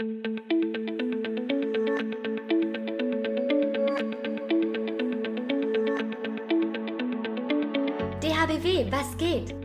DHBW, 0.00 0.12
was 8.92 9.16
geht? 9.16 9.56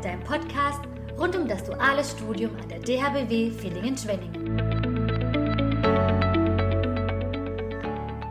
Dein 0.00 0.20
Podcast 0.22 0.82
rund 1.18 1.34
um 1.34 1.48
das 1.48 1.64
duale 1.64 2.04
Studium 2.04 2.54
an 2.54 2.68
der 2.68 2.78
DHBW 2.78 3.50
Villingen-Schwenningen. 3.50 4.60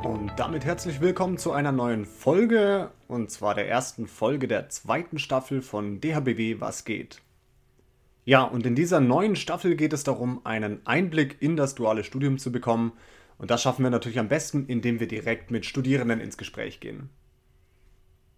Und 0.06 0.32
damit 0.38 0.64
herzlich 0.64 1.02
willkommen 1.02 1.38
zu 1.38 1.52
einer 1.52 1.74
neuen 1.74 2.06
Folge, 2.06 2.92
und 3.10 3.30
zwar 3.30 3.56
der 3.56 3.68
ersten 3.68 4.08
Folge 4.08 4.48
der 4.48 4.70
zweiten 4.70 5.20
Staffel 5.20 5.62
von 5.62 6.00
DHBW 6.00 6.62
Was 6.62 6.86
geht. 6.86 7.22
Ja, 8.24 8.44
und 8.44 8.66
in 8.66 8.76
dieser 8.76 9.00
neuen 9.00 9.36
Staffel 9.36 9.76
geht 9.76 9.94
es 9.94 10.04
darum, 10.04 10.42
einen 10.46 10.86
Einblick 10.86 11.38
in 11.40 11.56
das 11.56 11.74
duale 11.76 12.04
Studium 12.04 12.38
zu 12.38 12.52
bekommen. 12.52 12.94
Und 13.38 13.50
das 13.50 13.64
schaffen 13.64 13.84
wir 13.84 13.90
natürlich 13.90 14.20
am 14.20 14.28
besten, 14.28 14.66
indem 14.68 15.00
wir 15.00 15.08
direkt 15.08 15.50
mit 15.50 15.66
Studierenden 15.66 16.20
ins 16.20 16.38
Gespräch 16.38 16.80
gehen. 16.80 17.10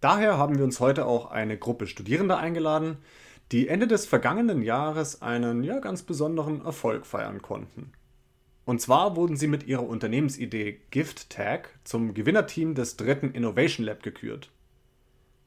Daher 0.00 0.38
haben 0.38 0.56
wir 0.56 0.64
uns 0.64 0.80
heute 0.80 1.06
auch 1.06 1.30
eine 1.30 1.58
Gruppe 1.58 1.86
Studierender 1.86 2.38
eingeladen, 2.38 2.98
die 3.52 3.68
Ende 3.68 3.86
des 3.86 4.06
vergangenen 4.06 4.62
Jahres 4.62 5.20
einen 5.20 5.62
ja 5.62 5.78
ganz 5.78 6.02
besonderen 6.02 6.64
Erfolg 6.64 7.04
feiern 7.04 7.42
konnten. 7.42 7.92
Und 8.64 8.80
zwar 8.80 9.16
wurden 9.16 9.36
sie 9.36 9.46
mit 9.46 9.66
ihrer 9.66 9.86
Unternehmensidee 9.86 10.80
Gift 10.90 11.28
Tag 11.28 11.78
zum 11.84 12.14
Gewinnerteam 12.14 12.74
des 12.74 12.96
dritten 12.96 13.32
Innovation 13.32 13.84
Lab 13.84 14.02
gekürt. 14.02 14.50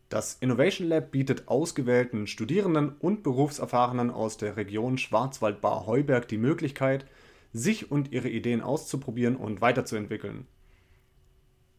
Das 0.09 0.37
Innovation 0.39 0.87
Lab 0.87 1.11
bietet 1.11 1.49
ausgewählten 1.49 2.27
Studierenden 2.27 2.95
und 2.99 3.23
Berufserfahrenen 3.23 4.09
aus 4.09 4.37
der 4.37 4.55
Region 4.55 4.97
Schwarzwald-Bar-Heuberg 4.97 6.29
die 6.29 6.37
Möglichkeit, 6.37 7.05
sich 7.51 7.91
und 7.91 8.13
ihre 8.13 8.29
Ideen 8.29 8.61
auszuprobieren 8.61 9.35
und 9.35 9.59
weiterzuentwickeln. 9.59 10.47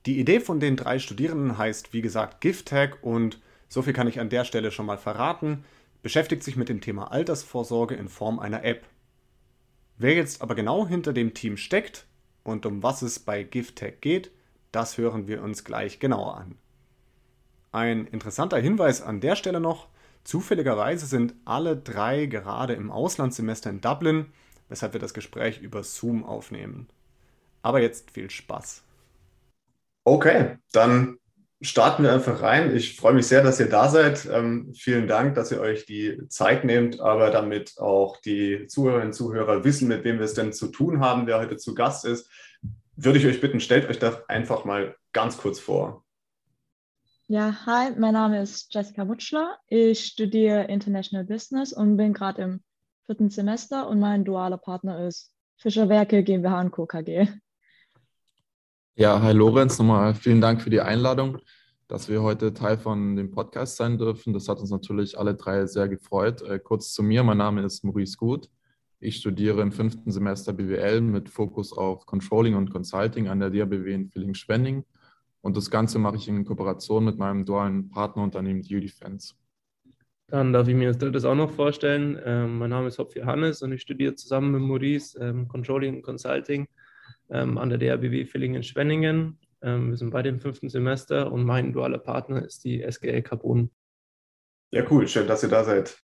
Die 0.04 0.20
Idee 0.20 0.40
von 0.40 0.60
den 0.60 0.76
drei 0.76 0.98
Studierenden 0.98 1.56
heißt, 1.56 1.94
wie 1.94 2.02
gesagt, 2.02 2.42
GiftTag 2.42 2.98
und 3.02 3.40
so 3.68 3.80
viel 3.80 3.94
kann 3.94 4.08
ich 4.08 4.20
an 4.20 4.28
der 4.28 4.44
Stelle 4.44 4.70
schon 4.72 4.86
mal 4.86 4.98
verraten, 4.98 5.64
beschäftigt 6.02 6.42
sich 6.42 6.56
mit 6.56 6.68
dem 6.68 6.80
Thema 6.82 7.10
Altersvorsorge 7.10 7.94
in 7.94 8.08
Form 8.08 8.38
einer 8.38 8.64
App. 8.64 8.84
Wer 9.96 10.14
jetzt 10.14 10.42
aber 10.42 10.54
genau 10.54 10.86
hinter 10.86 11.12
dem 11.14 11.32
Team 11.34 11.56
steckt 11.56 12.06
und 12.44 12.66
um 12.66 12.82
was 12.82 13.02
es 13.02 13.18
bei 13.18 13.42
GiftTag 13.42 14.00
geht, 14.00 14.30
das 14.70 14.98
hören 14.98 15.28
wir 15.28 15.42
uns 15.42 15.64
gleich 15.64 15.98
genauer 15.98 16.36
an. 16.36 16.54
Ein 17.72 18.06
interessanter 18.06 18.58
Hinweis 18.58 19.02
an 19.02 19.20
der 19.20 19.36
Stelle 19.36 19.60
noch, 19.60 19.88
zufälligerweise 20.24 21.06
sind 21.06 21.34
alle 21.44 21.76
drei 21.76 22.26
gerade 22.26 22.74
im 22.74 22.90
Auslandssemester 22.90 23.70
in 23.70 23.80
Dublin, 23.80 24.26
weshalb 24.68 24.92
wir 24.92 25.00
das 25.00 25.14
Gespräch 25.14 25.60
über 25.60 25.82
Zoom 25.82 26.24
aufnehmen. 26.24 26.88
Aber 27.62 27.80
jetzt 27.80 28.10
viel 28.12 28.30
Spaß. 28.30 28.82
Okay, 30.04 30.56
dann 30.72 31.18
starten 31.60 32.04
wir 32.04 32.12
einfach 32.12 32.40
rein. 32.40 32.74
Ich 32.74 32.96
freue 32.96 33.14
mich 33.14 33.26
sehr, 33.26 33.42
dass 33.42 33.60
ihr 33.60 33.68
da 33.68 33.88
seid. 33.88 34.26
Ähm, 34.32 34.72
vielen 34.74 35.08
Dank, 35.08 35.34
dass 35.34 35.50
ihr 35.50 35.60
euch 35.60 35.84
die 35.86 36.26
Zeit 36.28 36.64
nehmt, 36.64 37.00
aber 37.00 37.30
damit 37.30 37.78
auch 37.78 38.16
die 38.18 38.66
Zuhörerinnen 38.66 39.08
und 39.08 39.14
Zuhörer 39.14 39.64
wissen, 39.64 39.88
mit 39.88 40.04
wem 40.04 40.18
wir 40.18 40.24
es 40.24 40.34
denn 40.34 40.52
zu 40.52 40.68
tun 40.68 41.00
haben, 41.00 41.26
wer 41.26 41.38
heute 41.38 41.56
zu 41.56 41.74
Gast 41.74 42.04
ist, 42.04 42.30
würde 42.96 43.18
ich 43.18 43.26
euch 43.26 43.40
bitten, 43.40 43.60
stellt 43.60 43.88
euch 43.88 43.98
das 43.98 44.28
einfach 44.28 44.64
mal 44.64 44.96
ganz 45.12 45.36
kurz 45.36 45.60
vor. 45.60 46.04
Ja, 47.30 47.54
hi, 47.66 47.90
mein 47.98 48.14
Name 48.14 48.40
ist 48.40 48.72
Jessica 48.74 49.04
Mutschler. 49.04 49.58
Ich 49.66 50.02
studiere 50.06 50.64
International 50.64 51.26
Business 51.26 51.74
und 51.74 51.98
bin 51.98 52.14
gerade 52.14 52.40
im 52.40 52.60
vierten 53.04 53.28
Semester 53.28 53.86
und 53.86 54.00
mein 54.00 54.24
dualer 54.24 54.56
Partner 54.56 55.06
ist 55.06 55.30
Fischerwerke 55.58 56.22
GmbH 56.24 56.58
und 56.62 56.70
Co. 56.70 56.86
KG. 56.86 57.28
Ja, 58.94 59.20
hi 59.20 59.34
Lorenz, 59.34 59.78
nochmal 59.78 60.14
vielen 60.14 60.40
Dank 60.40 60.62
für 60.62 60.70
die 60.70 60.80
Einladung, 60.80 61.36
dass 61.86 62.08
wir 62.08 62.22
heute 62.22 62.54
Teil 62.54 62.78
von 62.78 63.14
dem 63.14 63.30
Podcast 63.30 63.76
sein 63.76 63.98
dürfen. 63.98 64.32
Das 64.32 64.48
hat 64.48 64.60
uns 64.60 64.70
natürlich 64.70 65.18
alle 65.18 65.34
drei 65.34 65.66
sehr 65.66 65.86
gefreut. 65.86 66.40
Äh, 66.40 66.58
kurz 66.58 66.94
zu 66.94 67.02
mir, 67.02 67.22
mein 67.24 67.36
Name 67.36 67.60
ist 67.60 67.84
Maurice 67.84 68.16
Gut. 68.16 68.48
Ich 69.00 69.16
studiere 69.16 69.60
im 69.60 69.70
fünften 69.70 70.10
Semester 70.10 70.54
BWL 70.54 71.02
mit 71.02 71.28
Fokus 71.28 71.74
auf 71.74 72.06
Controlling 72.06 72.54
und 72.54 72.70
Consulting 72.70 73.28
an 73.28 73.40
der 73.40 73.50
DRBW 73.50 73.92
in 73.92 74.08
Villingen-Schwenning. 74.08 74.86
Und 75.40 75.56
das 75.56 75.70
Ganze 75.70 75.98
mache 75.98 76.16
ich 76.16 76.28
in 76.28 76.44
Kooperation 76.44 77.04
mit 77.04 77.18
meinem 77.18 77.44
dualen 77.44 77.90
Partnerunternehmen 77.90 78.62
Defense. 78.62 79.34
Dann 80.30 80.52
darf 80.52 80.68
ich 80.68 80.74
mir 80.74 80.92
das 80.92 81.24
auch 81.24 81.34
noch 81.34 81.50
vorstellen. 81.50 82.20
Ähm, 82.22 82.58
mein 82.58 82.70
Name 82.70 82.88
ist 82.88 82.98
Hopf 82.98 83.16
Johannes 83.16 83.62
und 83.62 83.72
ich 83.72 83.80
studiere 83.80 84.14
zusammen 84.14 84.52
mit 84.52 84.60
Maurice 84.60 85.18
ähm, 85.18 85.48
Controlling 85.48 85.96
und 85.96 86.02
Consulting 86.02 86.68
ähm, 87.30 87.56
an 87.56 87.70
der 87.70 87.78
DRBW 87.78 88.26
Villingen-Schwenningen. 88.26 89.38
Ähm, 89.62 89.90
wir 89.90 89.96
sind 89.96 90.10
bei 90.10 90.22
dem 90.22 90.38
fünften 90.38 90.68
Semester 90.68 91.32
und 91.32 91.44
mein 91.44 91.72
dualer 91.72 91.98
Partner 91.98 92.44
ist 92.44 92.64
die 92.64 92.82
SGL 92.82 93.22
Carbon. 93.22 93.70
Ja, 94.70 94.84
cool, 94.90 95.08
schön, 95.08 95.26
dass 95.26 95.42
ihr 95.42 95.48
da 95.48 95.64
seid. 95.64 95.98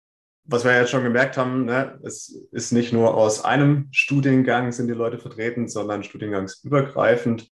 Was 0.44 0.66
wir 0.66 0.76
jetzt 0.76 0.92
schon 0.92 1.04
gemerkt 1.04 1.38
haben, 1.38 1.66
ne, 1.66 2.00
es 2.04 2.30
ist 2.52 2.72
nicht 2.72 2.94
nur 2.94 3.16
aus 3.16 3.44
einem 3.44 3.88
Studiengang 3.92 4.72
sind 4.72 4.88
die 4.88 4.94
Leute 4.94 5.18
vertreten, 5.18 5.68
sondern 5.68 6.04
studiengangsübergreifend. 6.04 7.50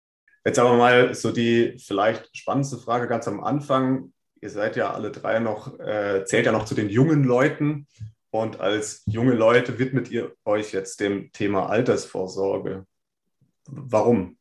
Jetzt 0.45 0.59
aber 0.59 0.77
mal 0.77 1.15
so 1.15 1.31
die 1.31 1.75
vielleicht 1.79 2.37
spannendste 2.37 2.77
Frage 2.77 3.07
ganz 3.07 3.27
am 3.27 3.43
Anfang. 3.43 4.13
Ihr 4.41 4.51
seid 4.51 4.75
ja 4.75 4.93
alle 4.93 5.11
drei 5.11 5.39
noch, 5.39 5.79
äh, 5.79 6.23
zählt 6.25 6.45
ja 6.45 6.51
noch 6.51 6.65
zu 6.65 6.75
den 6.75 6.89
jungen 6.89 7.23
Leuten. 7.23 7.87
Und 8.29 8.59
als 8.59 9.01
junge 9.07 9.33
Leute 9.33 9.79
widmet 9.79 10.11
ihr 10.11 10.35
euch 10.45 10.71
jetzt 10.71 10.99
dem 10.99 11.31
Thema 11.31 11.67
Altersvorsorge. 11.69 12.85
Warum? 13.65 14.37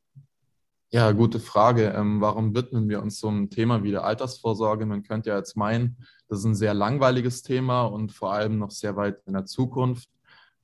Ja, 0.91 1.11
gute 1.13 1.41
Frage. 1.41 1.95
Ähm, 1.97 2.21
warum 2.21 2.55
widmen 2.55 2.89
wir 2.89 3.01
uns 3.01 3.19
so 3.19 3.29
einem 3.29 3.49
Thema 3.49 3.83
wie 3.83 3.91
der 3.91 4.05
Altersvorsorge? 4.05 4.85
Man 4.85 5.05
könnte 5.05 5.31
ja 5.31 5.39
jetzt 5.39 5.57
meinen, 5.57 5.97
das 6.29 6.41
ist 6.41 6.45
ein 6.45 6.55
sehr 6.55 6.75
langweiliges 6.75 7.43
Thema 7.43 7.85
und 7.85 8.13
vor 8.13 8.33
allem 8.33 8.59
noch 8.59 8.71
sehr 8.71 8.95
weit 8.97 9.23
in 9.27 9.33
der 9.33 9.47
Zukunft. 9.47 10.09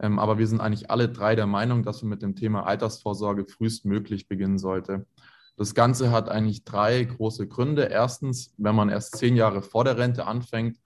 Ähm, 0.01 0.19
aber 0.19 0.39
wir 0.39 0.47
sind 0.47 0.61
eigentlich 0.61 0.91
alle 0.91 1.09
drei 1.09 1.37
der 1.37 1.47
Meinung, 1.47 1.83
dass 1.83 2.03
man 2.03 2.11
mit 2.11 2.23
dem 2.23 2.35
Thema 2.35 2.67
Altersvorsorge 2.67 3.45
frühestmöglich 3.45 4.29
beginnen 4.29 4.59
sollte. 4.59 5.07
Das 5.57 5.75
Ganze 5.75 6.11
hat 6.11 6.31
eigentlich 6.31 6.65
drei 6.65 7.05
große 7.05 7.47
Gründe. 7.47 7.83
Erstens, 7.85 8.55
wenn 8.57 8.75
man 8.75 8.89
erst 8.89 9.19
zehn 9.19 9.37
Jahre 9.37 9.61
vor 9.61 9.85
der 9.85 9.99
Rente 9.99 10.27
anfängt, 10.27 10.79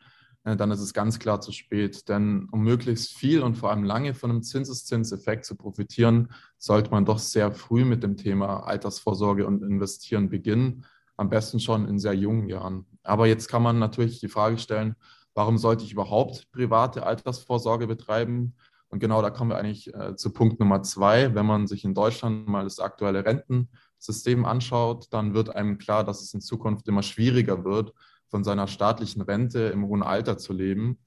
äh, 0.42 0.56
dann 0.56 0.72
ist 0.72 0.80
es 0.80 0.92
ganz 0.92 1.20
klar 1.20 1.40
zu 1.40 1.52
spät. 1.52 2.08
Denn 2.08 2.48
um 2.50 2.62
möglichst 2.62 3.16
viel 3.16 3.42
und 3.42 3.56
vor 3.56 3.70
allem 3.70 3.84
lange 3.84 4.14
von 4.14 4.30
einem 4.30 4.42
Zinseszinseffekt 4.42 5.44
zu 5.44 5.54
profitieren, 5.54 6.32
sollte 6.58 6.90
man 6.90 7.04
doch 7.04 7.20
sehr 7.20 7.52
früh 7.52 7.84
mit 7.84 8.02
dem 8.02 8.16
Thema 8.16 8.66
Altersvorsorge 8.66 9.46
und 9.46 9.62
Investieren 9.62 10.28
beginnen. 10.28 10.84
Am 11.16 11.28
besten 11.28 11.60
schon 11.60 11.86
in 11.86 12.00
sehr 12.00 12.14
jungen 12.14 12.48
Jahren. 12.48 12.86
Aber 13.04 13.28
jetzt 13.28 13.48
kann 13.48 13.62
man 13.62 13.78
natürlich 13.78 14.18
die 14.18 14.28
Frage 14.28 14.58
stellen, 14.58 14.96
warum 15.34 15.56
sollte 15.56 15.84
ich 15.84 15.92
überhaupt 15.92 16.50
private 16.50 17.06
Altersvorsorge 17.06 17.86
betreiben? 17.86 18.56
Und 18.94 19.00
genau 19.00 19.22
da 19.22 19.30
kommen 19.30 19.50
wir 19.50 19.56
eigentlich 19.56 19.92
äh, 19.92 20.14
zu 20.14 20.32
Punkt 20.32 20.60
Nummer 20.60 20.84
zwei. 20.84 21.34
Wenn 21.34 21.46
man 21.46 21.66
sich 21.66 21.84
in 21.84 21.94
Deutschland 21.94 22.46
mal 22.46 22.62
das 22.62 22.78
aktuelle 22.78 23.24
Rentensystem 23.24 24.44
anschaut, 24.44 25.08
dann 25.10 25.34
wird 25.34 25.50
einem 25.56 25.78
klar, 25.78 26.04
dass 26.04 26.22
es 26.22 26.32
in 26.32 26.40
Zukunft 26.40 26.86
immer 26.86 27.02
schwieriger 27.02 27.64
wird, 27.64 27.92
von 28.28 28.44
seiner 28.44 28.68
staatlichen 28.68 29.20
Rente 29.20 29.62
im 29.62 29.84
hohen 29.84 30.04
Alter 30.04 30.38
zu 30.38 30.52
leben. 30.52 30.98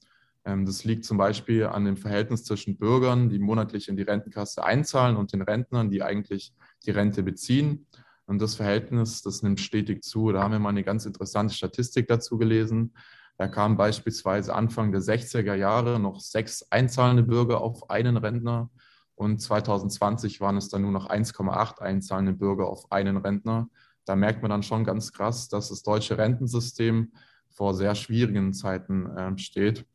Ähm, 0.44 0.66
das 0.66 0.84
liegt 0.84 1.06
zum 1.06 1.18
Beispiel 1.18 1.68
an 1.68 1.86
dem 1.86 1.96
Verhältnis 1.96 2.44
zwischen 2.44 2.76
Bürgern, 2.76 3.30
die 3.30 3.40
monatlich 3.40 3.88
in 3.88 3.96
die 3.96 4.04
Rentenkasse 4.04 4.66
einzahlen, 4.66 5.16
und 5.16 5.32
den 5.32 5.42
Rentnern, 5.42 5.90
die 5.90 6.04
eigentlich 6.04 6.52
die 6.86 6.92
Rente 6.92 7.24
beziehen. 7.24 7.88
Und 8.26 8.42
das 8.42 8.56
Verhältnis, 8.56 9.22
das 9.22 9.44
nimmt 9.44 9.62
stetig 9.62 10.04
zu. 10.04 10.34
Da 10.34 10.44
haben 10.44 10.52
wir 10.52 10.60
mal 10.60 10.72
eine 10.72 10.84
ganz 10.84 11.06
interessante 11.06 11.54
Statistik 11.54 12.10
dazu 12.10 12.38
gelesen. 12.38 12.92
Da 13.38 13.48
kamen 13.48 13.78
beispielsweise 13.78 14.56
Anfang 14.56 14.92
der 14.92 15.02
60er 15.02 15.54
Jahre 15.54 16.00
noch 16.00 16.20
sechs 16.20 16.64
einzahlende 16.72 17.24
Bürger 17.24 17.62
auf 17.62 17.90
einen 17.90 18.18
Rentner 18.18 18.70
und 19.16 19.40
2020 19.40 20.42
waren 20.42 20.58
es 20.58 20.70
dann 20.70 20.82
nur 20.82 20.92
noch 20.92 21.10
1,8 21.10 21.80
einzahlende 21.80 22.34
Bürger 22.34 22.68
auf 22.68 22.92
einen 22.92 23.18
Rentner 23.18 23.70
da 24.08 24.16
merkt 24.16 24.42
man 24.42 24.50
dann 24.50 24.64
schon 24.64 24.86
ganz 24.86 25.12
krass, 25.12 25.50
dass 25.50 25.70
das 25.70 25.84
deutsche 25.84 26.18
Rentensystem 26.18 27.12
vor 27.50 27.74
sehr 27.74 27.94
schwierigen 27.94 28.54
Zeiten 28.54 29.06
äh, 29.18 29.38
steht. 29.38 29.86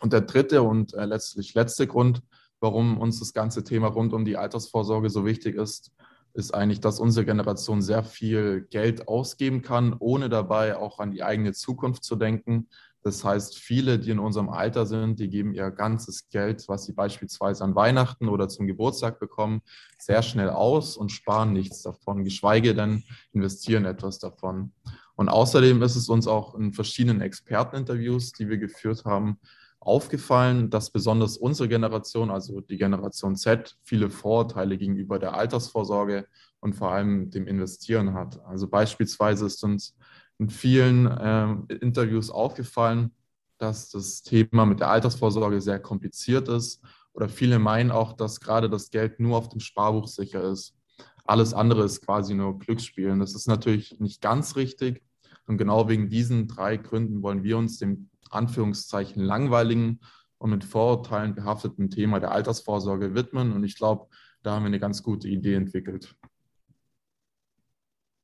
Und 0.00 0.12
der 0.12 0.20
dritte 0.20 0.62
und 0.62 0.92
äh, 0.94 1.06
letztlich 1.06 1.54
letzte 1.54 1.86
Grund, 1.86 2.22
warum 2.60 2.98
uns 2.98 3.20
das 3.20 3.32
ganze 3.32 3.64
Thema 3.64 3.88
rund 3.88 4.12
um 4.12 4.24
die 4.24 4.36
Altersvorsorge 4.36 5.08
so 5.08 5.24
wichtig 5.24 5.56
ist, 5.56 5.92
ist 6.34 6.54
eigentlich, 6.54 6.80
dass 6.80 7.00
unsere 7.00 7.26
Generation 7.26 7.82
sehr 7.82 8.04
viel 8.04 8.66
Geld 8.70 9.08
ausgeben 9.08 9.62
kann, 9.62 9.94
ohne 9.98 10.28
dabei 10.28 10.76
auch 10.76 10.98
an 10.98 11.10
die 11.10 11.22
eigene 11.22 11.52
Zukunft 11.52 12.04
zu 12.04 12.16
denken. 12.16 12.68
Das 13.02 13.24
heißt, 13.24 13.58
viele, 13.58 13.98
die 13.98 14.10
in 14.10 14.20
unserem 14.20 14.48
Alter 14.48 14.86
sind, 14.86 15.18
die 15.18 15.28
geben 15.28 15.54
ihr 15.54 15.70
ganzes 15.70 16.28
Geld, 16.30 16.68
was 16.68 16.84
sie 16.84 16.92
beispielsweise 16.92 17.64
an 17.64 17.74
Weihnachten 17.74 18.28
oder 18.28 18.48
zum 18.48 18.66
Geburtstag 18.66 19.18
bekommen, 19.18 19.62
sehr 19.98 20.22
schnell 20.22 20.50
aus 20.50 20.96
und 20.96 21.10
sparen 21.10 21.52
nichts 21.52 21.82
davon, 21.82 22.24
geschweige 22.24 22.74
denn 22.74 23.02
investieren 23.32 23.84
etwas 23.84 24.20
davon. 24.20 24.72
Und 25.16 25.28
außerdem 25.28 25.82
ist 25.82 25.96
es 25.96 26.08
uns 26.08 26.26
auch 26.26 26.54
in 26.54 26.72
verschiedenen 26.72 27.20
Experteninterviews, 27.20 28.32
die 28.32 28.48
wir 28.48 28.58
geführt 28.58 29.04
haben, 29.04 29.38
aufgefallen, 29.86 30.70
dass 30.70 30.90
besonders 30.90 31.36
unsere 31.36 31.68
Generation, 31.68 32.30
also 32.30 32.60
die 32.60 32.76
Generation 32.76 33.36
Z, 33.36 33.76
viele 33.82 34.10
Vorurteile 34.10 34.78
gegenüber 34.78 35.18
der 35.18 35.34
Altersvorsorge 35.34 36.26
und 36.60 36.74
vor 36.74 36.92
allem 36.92 37.30
dem 37.30 37.46
Investieren 37.46 38.14
hat. 38.14 38.40
Also 38.46 38.68
beispielsweise 38.68 39.46
ist 39.46 39.62
uns 39.64 39.96
in 40.38 40.48
vielen 40.48 41.06
äh, 41.06 41.74
Interviews 41.80 42.30
aufgefallen, 42.30 43.10
dass 43.58 43.90
das 43.90 44.22
Thema 44.22 44.66
mit 44.66 44.80
der 44.80 44.88
Altersvorsorge 44.88 45.60
sehr 45.60 45.80
kompliziert 45.80 46.48
ist 46.48 46.80
oder 47.12 47.28
viele 47.28 47.58
meinen 47.58 47.90
auch, 47.90 48.12
dass 48.12 48.40
gerade 48.40 48.70
das 48.70 48.90
Geld 48.90 49.20
nur 49.20 49.36
auf 49.36 49.48
dem 49.48 49.60
Sparbuch 49.60 50.06
sicher 50.06 50.42
ist. 50.44 50.76
Alles 51.24 51.54
andere 51.54 51.84
ist 51.84 52.04
quasi 52.04 52.34
nur 52.34 52.58
Glücksspiel. 52.58 53.10
Und 53.10 53.20
das 53.20 53.34
ist 53.34 53.46
natürlich 53.48 53.98
nicht 54.00 54.20
ganz 54.20 54.56
richtig. 54.56 55.02
Und 55.46 55.58
genau 55.58 55.88
wegen 55.88 56.08
diesen 56.08 56.48
drei 56.48 56.76
Gründen 56.76 57.22
wollen 57.22 57.42
wir 57.42 57.58
uns 57.58 57.78
dem 57.78 58.10
Anführungszeichen 58.32 59.22
langweiligen 59.22 60.00
und 60.38 60.50
mit 60.50 60.64
Vorurteilen 60.64 61.34
behafteten 61.34 61.90
Thema 61.90 62.20
der 62.20 62.32
Altersvorsorge 62.32 63.14
widmen. 63.14 63.52
Und 63.52 63.64
ich 63.64 63.76
glaube, 63.76 64.08
da 64.42 64.52
haben 64.52 64.64
wir 64.64 64.68
eine 64.68 64.80
ganz 64.80 65.02
gute 65.02 65.28
Idee 65.28 65.54
entwickelt. 65.54 66.14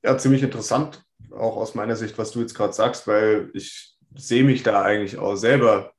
Ja, 0.03 0.17
ziemlich 0.17 0.43
interessant, 0.43 1.05
auch 1.31 1.57
aus 1.57 1.75
meiner 1.75 1.97
Sicht, 1.97 2.19
was 2.19 2.31
du 2.31 2.41
jetzt 2.41 2.55
gerade 2.55 2.73
sagst, 2.73 3.07
weil 3.07 3.51
ich 3.53 3.97
sehe 4.15 4.45
mich 4.45 4.63
da 4.63 4.83
eigentlich 4.83 5.19
auch 5.19 5.37
selber 5.37 5.93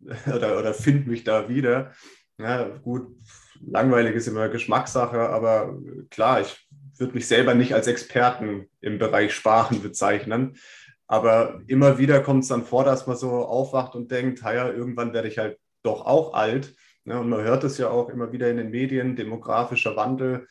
oder, 0.26 0.58
oder 0.58 0.74
finde 0.74 1.10
mich 1.10 1.24
da 1.24 1.48
wieder. 1.48 1.92
Ja, 2.38 2.64
gut, 2.64 3.16
langweilig 3.60 4.16
ist 4.16 4.26
immer 4.26 4.48
Geschmackssache, 4.48 5.20
aber 5.20 5.78
klar, 6.10 6.40
ich 6.40 6.68
würde 6.98 7.14
mich 7.14 7.26
selber 7.26 7.54
nicht 7.54 7.74
als 7.74 7.86
Experten 7.86 8.68
im 8.80 8.98
Bereich 8.98 9.34
Sparen 9.34 9.82
bezeichnen. 9.82 10.56
Aber 11.12 11.60
immer 11.66 11.98
wieder 11.98 12.20
kommt 12.20 12.44
es 12.44 12.48
dann 12.48 12.64
vor, 12.64 12.84
dass 12.84 13.06
man 13.06 13.18
so 13.18 13.44
aufwacht 13.44 13.94
und 13.94 14.10
denkt, 14.10 14.40
ja, 14.40 14.72
irgendwann 14.72 15.12
werde 15.12 15.28
ich 15.28 15.36
halt 15.36 15.58
doch 15.82 16.06
auch 16.06 16.32
alt. 16.32 16.74
Ja, 17.04 17.18
und 17.18 17.28
man 17.28 17.42
hört 17.42 17.64
es 17.64 17.76
ja 17.76 17.90
auch 17.90 18.08
immer 18.08 18.32
wieder 18.32 18.50
in 18.50 18.56
den 18.56 18.70
Medien, 18.70 19.14
demografischer 19.14 19.94
Wandel. 19.94 20.46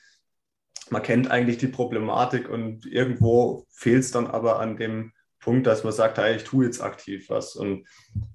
Man 0.91 1.01
kennt 1.01 1.31
eigentlich 1.31 1.57
die 1.57 1.67
Problematik 1.67 2.47
und 2.47 2.85
irgendwo 2.85 3.65
fehlt 3.71 4.03
es 4.03 4.11
dann 4.11 4.27
aber 4.27 4.59
an 4.59 4.77
dem 4.77 5.13
Punkt, 5.39 5.65
dass 5.65 5.83
man 5.83 5.93
sagt, 5.93 6.19
hey, 6.19 6.35
ich 6.35 6.43
tue 6.43 6.65
jetzt 6.65 6.79
aktiv 6.79 7.27
was. 7.31 7.55
Und 7.55 7.87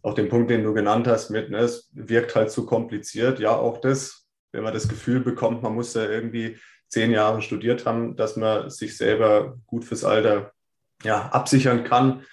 auch 0.02 0.14
den 0.14 0.28
Punkt, 0.28 0.50
den 0.50 0.64
du 0.64 0.75
genannt 0.75 1.06
hast, 1.06 1.31
mit, 1.31 1.50
ne, 1.50 1.58
es 1.58 1.93
wirkt 1.93 2.34
halt 2.34 2.50
zu 2.50 2.67
kompliziert. 2.67 3.38
Ja, 3.38 3.55
auch 3.55 3.81
das, 3.81 4.26
wenn 4.50 4.64
man 4.64 4.75
das 4.75 4.88
Gefühl 4.88 5.20
bekommt, 5.20 5.62
man 5.62 5.76
muss 5.76 5.94
ja 5.94 6.11
irgendwie 6.11 6.58
zehn 6.88 7.12
Jahre 7.12 7.40
studiert 7.40 7.87
haben, 7.87 8.17
dass 8.17 8.34
man 8.34 8.69
sich 8.69 8.96
selber 8.96 9.61
gut 9.67 9.84
fürs 9.84 10.02
Alter 10.02 10.56
ja, 11.02 11.28
absichern 11.28 11.84
kann, 11.84 12.25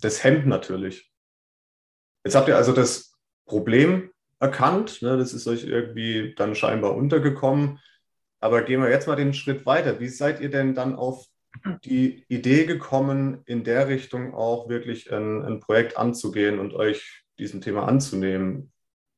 das 0.00 0.22
hemmt 0.24 0.46
natürlich. 0.46 1.10
Jetzt 2.24 2.34
habt 2.34 2.48
ihr 2.48 2.56
also 2.56 2.72
das 2.72 3.14
Problem 3.46 4.10
erkannt, 4.40 5.02
ne, 5.02 5.16
das 5.16 5.32
ist 5.32 5.46
euch 5.46 5.64
irgendwie 5.64 6.34
dann 6.36 6.54
scheinbar 6.54 6.94
untergekommen. 6.94 7.78
Aber 8.40 8.62
gehen 8.62 8.82
wir 8.82 8.90
jetzt 8.90 9.06
mal 9.06 9.16
den 9.16 9.32
Schritt 9.32 9.64
weiter. 9.64 10.00
Wie 10.00 10.08
seid 10.08 10.40
ihr 10.40 10.50
denn 10.50 10.74
dann 10.74 10.96
auf 10.96 11.26
die 11.84 12.24
Idee 12.28 12.66
gekommen, 12.66 13.42
in 13.46 13.64
der 13.64 13.88
Richtung 13.88 14.34
auch 14.34 14.68
wirklich 14.68 15.12
ein, 15.12 15.42
ein 15.42 15.60
Projekt 15.60 15.96
anzugehen 15.96 16.58
und 16.58 16.74
euch 16.74 17.24
diesem 17.38 17.60
Thema 17.60 17.86
anzunehmen? 17.86 18.70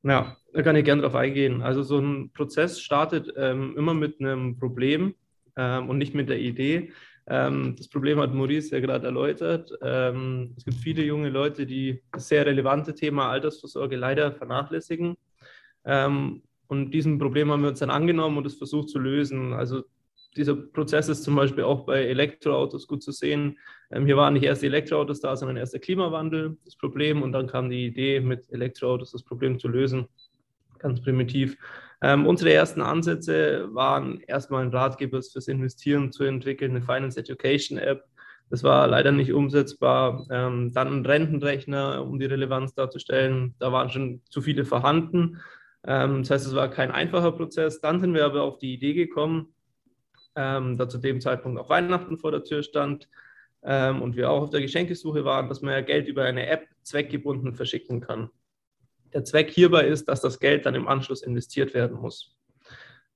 Ja, 0.03 0.37
da 0.53 0.63
kann 0.63 0.77
ich 0.77 0.85
gerne 0.85 1.03
drauf 1.03 1.15
eingehen. 1.15 1.63
Also 1.63 1.83
so 1.83 1.99
ein 1.99 2.31
Prozess 2.33 2.81
startet 2.81 3.33
ähm, 3.37 3.75
immer 3.77 3.95
mit 3.95 4.21
einem 4.21 4.59
Problem 4.59 5.15
ähm, 5.57 5.89
und 5.89 5.99
nicht 5.99 6.15
mit 6.15 6.29
der 6.29 6.39
Idee. 6.39 6.93
Ähm, 7.29 7.75
das 7.77 7.89
Problem 7.89 8.21
hat 8.21 8.35
Maurice 8.35 8.75
ja 8.75 8.81
gerade 8.81 9.07
erläutert. 9.07 9.73
Ähm, 9.83 10.55
es 10.57 10.65
gibt 10.65 10.79
viele 10.79 11.03
junge 11.03 11.29
Leute, 11.29 11.67
die 11.67 12.03
das 12.13 12.29
sehr 12.29 12.47
relevante 12.47 12.95
Thema 12.95 13.31
Altersvorsorge 13.31 13.97
leider 13.97 14.33
vernachlässigen. 14.33 15.17
Ähm, 15.85 16.43
und 16.69 16.91
diesem 16.93 17.19
Problem 17.19 17.51
haben 17.51 17.63
wir 17.63 17.69
uns 17.69 17.81
dann 17.81 17.91
angenommen 17.91 18.39
und 18.39 18.47
es 18.47 18.57
versucht 18.57 18.91
zu 18.91 18.99
lösen. 18.99 19.53
Also 19.53 19.85
dieser 20.37 20.55
Prozess 20.55 21.09
ist 21.09 21.25
zum 21.25 21.35
Beispiel 21.35 21.65
auch 21.65 21.87
bei 21.87 22.05
Elektroautos 22.05 22.87
gut 22.87 23.03
zu 23.03 23.13
sehen. 23.13 23.59
Hier 23.91 24.17
waren 24.17 24.35
nicht 24.35 24.43
erst 24.43 24.63
die 24.63 24.67
Elektroautos 24.67 25.21
da, 25.21 25.37
sondern 25.37 25.57
erst 25.57 25.73
der 25.73 25.81
Klimawandel 25.81 26.59
das 26.65 26.77
Problem 26.77 27.23
und 27.23 27.33
dann 27.33 27.47
kam 27.47 27.71
die 27.71 27.87
Idee, 27.87 28.21
mit 28.21 28.51
Elektroautos 28.51 29.13
das 29.13 29.23
Problem 29.23 29.59
zu 29.59 29.69
lösen. 29.69 30.09
Ganz 30.79 31.01
primitiv. 31.01 31.57
Ähm, 32.03 32.27
unsere 32.27 32.53
ersten 32.53 32.83
Ansätze 32.83 33.69
waren 33.73 34.21
erstmal 34.21 34.65
ein 34.65 34.71
Ratgeber 34.71 35.23
fürs 35.23 35.49
Investieren 35.49 36.13
zu 36.13 36.25
entwickeln, 36.25 36.73
eine 36.73 36.83
Finance 36.83 37.19
Education 37.19 37.79
App. 37.79 38.05
Das 38.51 38.63
war 38.63 38.87
leider 38.87 39.13
nicht 39.13 39.33
umsetzbar. 39.33 40.27
Ähm, 40.31 40.73
dann 40.73 40.89
ein 40.89 41.07
Rentenrechner, 41.07 42.05
um 42.05 42.19
die 42.19 42.27
Relevanz 42.27 42.75
darzustellen. 42.75 43.55
Da 43.59 43.73
waren 43.73 43.91
schon 43.91 44.21
zu 44.29 44.41
viele 44.41 44.65
vorhanden. 44.65 45.41
Ähm, 45.85 46.23
das 46.23 46.31
heißt, 46.31 46.47
es 46.47 46.55
war 46.55 46.69
kein 46.69 46.91
einfacher 46.91 47.33
Prozess. 47.33 47.81
Dann 47.81 48.01
sind 48.01 48.15
wir 48.15 48.25
aber 48.25 48.43
auf 48.43 48.59
die 48.59 48.75
Idee 48.75 48.95
gekommen, 48.95 49.55
ähm, 50.37 50.77
da 50.77 50.89
zu 50.89 50.99
dem 50.99 51.21
Zeitpunkt 51.21 51.59
auch 51.59 51.71
Weihnachten 51.71 52.19
vor 52.19 52.31
der 52.31 52.45
Tür 52.45 52.63
stand 52.63 53.09
ähm, 53.63 54.03
und 54.03 54.17
wir 54.17 54.31
auch 54.31 54.43
auf 54.43 54.51
der 54.51 54.61
Geschenkesuche 54.61 55.25
waren, 55.25 55.49
dass 55.49 55.63
man 55.63 55.73
ja 55.73 55.81
Geld 55.81 56.07
über 56.07 56.25
eine 56.25 56.47
App 56.47 56.69
zweckgebunden 56.83 57.55
verschicken 57.55 58.01
kann. 58.01 58.31
Der 59.13 59.25
Zweck 59.25 59.51
hierbei 59.51 59.87
ist, 59.87 60.07
dass 60.09 60.21
das 60.21 60.39
Geld 60.39 60.67
dann 60.67 60.75
im 60.75 60.89
Anschluss 60.89 61.23
investiert 61.23 61.75
werden 61.75 61.99
muss. 62.01 62.37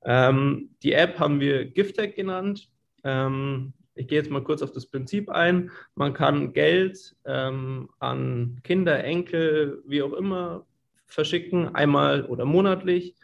Ähm, 0.05 0.71
die 0.83 0.93
App 0.93 1.19
haben 1.19 1.41
wir 1.41 1.67
Giftec 1.67 2.17
genannt. 2.17 2.69
Ähm, 3.05 3.75
ich 3.95 4.09
gehe 4.09 4.19
jetzt 4.19 4.31
mal 4.31 4.43
kurz 4.43 4.63
auf 4.63 4.73
das 4.73 4.87
Prinzip 4.87 5.29
ein. 5.29 5.71
Man 5.95 6.15
kann 6.15 6.53
Geld 6.53 7.15
ähm, 7.27 7.91
an 7.99 8.61
Kinder, 8.63 9.05
Enkel, 9.05 9.83
wie 9.87 10.03
auch 10.03 10.15
immer 10.15 10.67
verschicken, 11.07 11.75
einmal 11.75 12.25
oder 12.25 12.45
monatlich. 12.45 13.15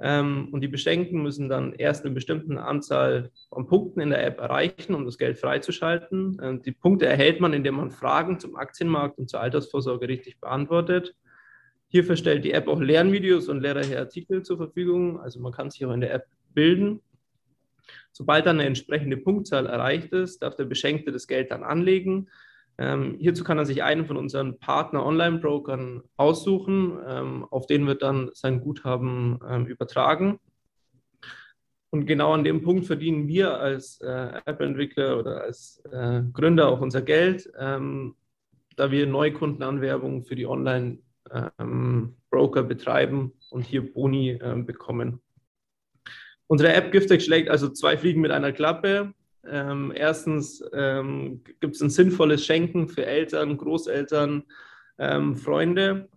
Ähm, 0.00 0.48
und 0.50 0.60
die 0.60 0.68
Beschenkten 0.68 1.22
müssen 1.22 1.48
dann 1.48 1.72
erst 1.72 2.04
eine 2.04 2.14
bestimmte 2.14 2.60
Anzahl 2.60 3.30
von 3.48 3.66
Punkten 3.66 4.00
in 4.00 4.10
der 4.10 4.26
App 4.26 4.40
erreichen, 4.40 4.94
um 4.94 5.04
das 5.04 5.18
Geld 5.18 5.38
freizuschalten. 5.38 6.40
Ähm, 6.42 6.62
die 6.62 6.72
Punkte 6.72 7.06
erhält 7.06 7.40
man, 7.40 7.52
indem 7.52 7.76
man 7.76 7.92
Fragen 7.92 8.40
zum 8.40 8.56
Aktienmarkt 8.56 9.18
und 9.18 9.30
zur 9.30 9.40
Altersvorsorge 9.40 10.08
richtig 10.08 10.40
beantwortet. 10.40 11.14
Hierfür 11.94 12.16
stellt 12.16 12.44
die 12.44 12.50
App 12.50 12.66
auch 12.66 12.80
Lernvideos 12.80 13.48
und 13.48 13.60
lehrreiche 13.60 13.96
Artikel 13.96 14.42
zur 14.42 14.56
Verfügung. 14.56 15.20
Also 15.20 15.38
man 15.38 15.52
kann 15.52 15.70
sich 15.70 15.86
auch 15.86 15.92
in 15.92 16.00
der 16.00 16.12
App 16.12 16.26
bilden. 16.52 16.98
Sobald 18.10 18.46
dann 18.46 18.58
eine 18.58 18.66
entsprechende 18.66 19.16
Punktzahl 19.16 19.66
erreicht 19.66 20.12
ist, 20.12 20.42
darf 20.42 20.56
der 20.56 20.64
Beschenkte 20.64 21.12
das 21.12 21.28
Geld 21.28 21.52
dann 21.52 21.62
anlegen. 21.62 22.26
Ähm, 22.78 23.14
hierzu 23.20 23.44
kann 23.44 23.58
er 23.58 23.64
sich 23.64 23.84
einen 23.84 24.06
von 24.06 24.16
unseren 24.16 24.58
Partner-Online-Brokern 24.58 26.02
aussuchen, 26.16 26.98
ähm, 27.06 27.46
auf 27.48 27.66
den 27.66 27.86
wird 27.86 28.02
dann 28.02 28.30
sein 28.32 28.60
Guthaben 28.60 29.38
ähm, 29.48 29.66
übertragen. 29.66 30.40
Und 31.90 32.06
genau 32.06 32.32
an 32.32 32.42
dem 32.42 32.62
Punkt 32.62 32.86
verdienen 32.86 33.28
wir 33.28 33.60
als 33.60 34.00
äh, 34.00 34.40
App-Entwickler 34.46 35.16
oder 35.16 35.42
als 35.42 35.80
äh, 35.92 36.22
Gründer 36.32 36.70
auch 36.70 36.80
unser 36.80 37.02
Geld, 37.02 37.48
ähm, 37.56 38.16
da 38.74 38.90
wir 38.90 39.06
Neukundenanwerbung 39.06 40.24
für 40.24 40.34
die 40.34 40.48
Online-Broker 40.48 41.04
ähm, 41.58 42.16
betreiben 42.30 43.32
und 43.50 43.62
hier 43.62 43.92
Boni 43.92 44.30
äh, 44.30 44.62
bekommen. 44.64 45.20
Unsere 46.46 46.72
App 46.74 46.92
Giftex 46.92 47.24
schlägt 47.24 47.48
also 47.48 47.68
zwei 47.70 47.96
Fliegen 47.96 48.20
mit 48.20 48.30
einer 48.30 48.52
Klappe. 48.52 49.14
Ähm, 49.46 49.92
erstens 49.94 50.62
ähm, 50.72 51.42
gibt 51.60 51.74
es 51.74 51.82
ein 51.82 51.90
sinnvolles 51.90 52.44
Schenken 52.44 52.88
für 52.88 53.06
Eltern, 53.06 53.56
Großeltern, 53.56 54.44
ähm, 54.98 55.36
Freunde. 55.36 56.08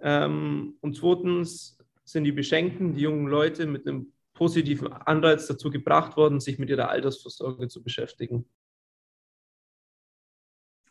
Ähm, 0.00 0.74
und 0.80 0.96
zweitens 0.96 1.78
sind 2.04 2.24
die 2.24 2.32
Beschenkten, 2.32 2.94
die 2.94 3.02
jungen 3.02 3.26
Leute, 3.26 3.66
mit 3.66 3.86
einem 3.86 4.12
positiven 4.34 4.92
Anreiz 4.92 5.46
dazu 5.46 5.70
gebracht 5.70 6.16
worden, 6.16 6.40
sich 6.40 6.58
mit 6.58 6.70
ihrer 6.70 6.88
Altersvorsorge 6.90 7.68
zu 7.68 7.82
beschäftigen. 7.82 8.48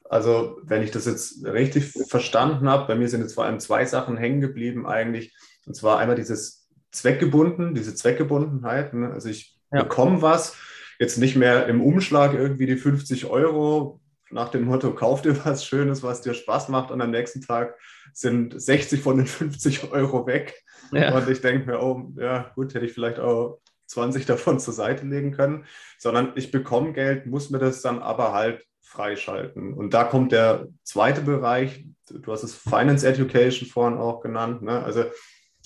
Also, 0.09 0.59
wenn 0.63 0.83
ich 0.83 0.91
das 0.91 1.05
jetzt 1.05 1.45
richtig 1.45 1.91
verstanden 2.07 2.69
habe, 2.69 2.87
bei 2.87 2.95
mir 2.95 3.09
sind 3.09 3.21
jetzt 3.21 3.33
vor 3.33 3.45
allem 3.45 3.59
zwei 3.59 3.85
Sachen 3.85 4.17
hängen 4.17 4.41
geblieben 4.41 4.85
eigentlich. 4.85 5.35
Und 5.65 5.75
zwar 5.75 5.99
einmal 5.99 6.15
dieses 6.15 6.69
Zweckgebunden, 6.91 7.75
diese 7.75 7.93
Zweckgebundenheit. 7.93 8.93
Ne? 8.93 9.11
Also 9.11 9.29
ich 9.29 9.57
ja. 9.71 9.83
bekomme 9.83 10.21
was 10.21 10.55
jetzt 10.99 11.17
nicht 11.17 11.35
mehr 11.35 11.67
im 11.67 11.81
Umschlag 11.81 12.33
irgendwie 12.33 12.65
die 12.65 12.77
50 12.77 13.25
Euro 13.25 14.01
nach 14.29 14.49
dem 14.49 14.63
Motto, 14.63 14.93
kauf 14.93 15.21
dir 15.21 15.45
was 15.45 15.65
Schönes, 15.65 16.03
was 16.03 16.21
dir 16.21 16.33
Spaß 16.33 16.69
macht 16.69 16.91
und 16.91 17.01
am 17.01 17.11
nächsten 17.11 17.41
Tag 17.41 17.77
sind 18.13 18.59
60 18.59 19.01
von 19.01 19.17
den 19.17 19.27
50 19.27 19.91
Euro 19.91 20.25
weg. 20.27 20.63
Ja. 20.91 21.15
Und 21.15 21.29
ich 21.29 21.41
denke 21.41 21.65
mir, 21.65 21.81
oh, 21.81 22.11
ja, 22.17 22.51
gut, 22.55 22.73
hätte 22.73 22.85
ich 22.85 22.93
vielleicht 22.93 23.19
auch 23.19 23.59
20 23.87 24.25
davon 24.25 24.59
zur 24.59 24.73
Seite 24.73 25.05
legen 25.05 25.31
können, 25.31 25.65
sondern 25.97 26.33
ich 26.35 26.51
bekomme 26.51 26.93
Geld, 26.93 27.25
muss 27.25 27.49
mir 27.49 27.59
das 27.59 27.81
dann 27.81 27.99
aber 27.99 28.33
halt 28.33 28.65
freischalten. 28.87 29.73
Und 29.73 29.93
da 29.93 30.05
kommt 30.05 30.31
der 30.31 30.67
zweite 30.83 31.21
Bereich, 31.21 31.85
du 32.09 32.31
hast 32.31 32.43
es 32.43 32.55
Finance 32.55 33.07
Education 33.07 33.67
vorhin 33.67 33.99
auch 33.99 34.21
genannt. 34.21 34.61
Ne? 34.61 34.81
Also 34.81 35.05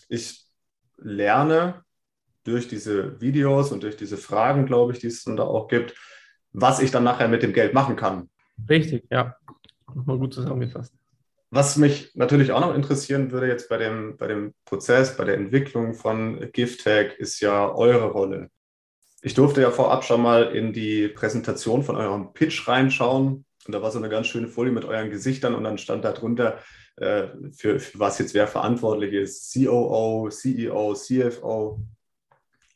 ich 0.10 0.44
lerne 0.98 1.84
durch 2.44 2.68
diese 2.68 3.22
Videos 3.22 3.72
und 3.72 3.84
durch 3.84 3.96
diese 3.96 4.18
Fragen, 4.18 4.66
glaube 4.66 4.94
ich, 4.94 5.00
die 5.00 5.08
es 5.08 5.24
dann 5.24 5.38
da 5.38 5.44
auch 5.44 5.68
gibt, 5.68 5.96
was 6.52 6.80
ich 6.80 6.90
dann 6.90 7.04
nachher 7.04 7.28
mit 7.28 7.44
dem 7.44 7.54
Geld 7.54 7.76
machen 7.76 7.96
kann. 7.96 8.30
Richtig, 8.68 9.06
ja. 9.12 9.36
Nochmal 9.94 10.18
gut 10.18 10.34
zusammengefasst. 10.34 10.94
Was 11.52 11.78
mich 11.78 12.16
natürlich 12.16 12.52
auch 12.52 12.62
noch 12.62 12.74
interessieren 12.74 13.32
würde 13.32 13.48
jetzt 13.48 13.70
bei 13.70 13.78
dem, 13.78 14.18
bei 14.18 14.28
dem 14.28 14.54
Prozess, 14.66 15.16
bei 15.16 15.26
der 15.26 15.36
Entwicklung 15.36 15.94
von 15.94 16.52
GiftTag, 16.52 17.20
ist 17.20 17.40
ja 17.40 17.70
eure 17.72 18.10
Rolle. 18.12 18.50
Ich 19.22 19.36
durfte 19.36 19.62
ja 19.62 19.70
vorab 19.70 20.04
schon 20.04 20.22
mal 20.22 20.56
in 20.56 20.74
die 20.74 21.08
Präsentation 21.08 21.84
von 21.84 21.96
eurem 21.96 22.34
Pitch 22.34 22.68
reinschauen. 22.68 23.46
Und 23.68 23.76
da 23.76 23.82
war 23.82 23.92
so 23.92 24.00
eine 24.00 24.10
ganz 24.10 24.28
schöne 24.28 24.48
Folie 24.48 24.72
mit 24.72 24.86
euren 24.86 25.12
Gesichtern 25.12 25.54
und 25.54 25.64
dann 25.64 25.78
stand 25.78 26.04
da 26.04 26.12
drunter, 26.12 26.58
äh, 26.98 27.28
für, 27.52 27.80
für 27.80 28.00
was 28.00 28.18
jetzt 28.18 28.34
wer 28.34 28.48
verantwortlich 28.48 29.14
ist. 29.14 29.54
COO, 29.54 30.30
CEO, 30.30 30.96
CFO. 30.96 31.80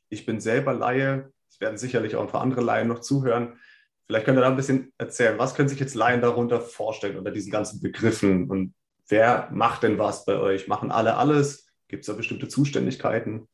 Ich 0.10 0.28
bin 0.28 0.40
selber 0.40 0.74
Laie. 0.74 1.32
Es 1.50 1.60
werden 1.60 1.80
sicherlich 1.80 2.16
auch 2.16 2.22
ein 2.22 2.28
paar 2.28 2.42
andere 2.42 2.62
Laien 2.62 2.88
noch 2.88 3.00
zuhören. 3.00 3.58
Vielleicht 4.06 4.26
könnt 4.26 4.38
ihr 4.38 4.42
da 4.42 4.50
ein 4.50 4.56
bisschen 4.56 4.94
erzählen, 5.00 5.40
was 5.40 5.56
können 5.56 5.70
sich 5.70 5.80
jetzt 5.80 5.96
Laien 5.96 6.22
darunter 6.22 6.62
vorstellen 6.62 7.18
unter 7.18 7.32
diesen 7.32 7.52
ganzen 7.52 7.82
Begriffen 7.82 8.52
und 8.52 8.76
wer 9.08 9.50
macht 9.52 9.82
denn 9.82 9.98
was 9.98 10.26
bei 10.26 10.38
euch? 10.38 10.68
Machen 10.68 10.92
alle 10.92 11.16
alles? 11.16 11.68
Gibt 11.88 12.02
es 12.02 12.08
da 12.08 12.14
bestimmte 12.14 12.48
Zuständigkeiten? 12.48 13.48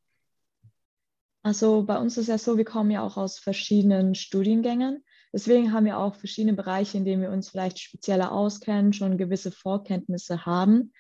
Also 1.44 1.84
bei 1.84 1.98
uns 1.98 2.18
ist 2.18 2.28
ja 2.28 2.38
so, 2.38 2.58
wir 2.58 2.66
kommen 2.66 2.92
ja 2.92 3.02
auch 3.02 3.18
aus 3.18 3.40
verschiedenen 3.40 4.14
Studiengängen. 4.14 5.04
Deswegen 5.34 5.72
haben 5.72 5.86
wir 5.86 5.98
auch 5.98 6.16
verschiedene 6.16 6.54
Bereiche, 6.54 6.98
in 6.98 7.06
denen 7.06 7.22
wir 7.22 7.32
uns 7.32 7.50
vielleicht 7.50 7.80
spezieller 7.80 8.32
auskennen, 8.32 8.94
schon 8.94 9.18
gewisse 9.18 9.52
Vorkenntnisse 9.52 10.46
haben. 10.46 10.92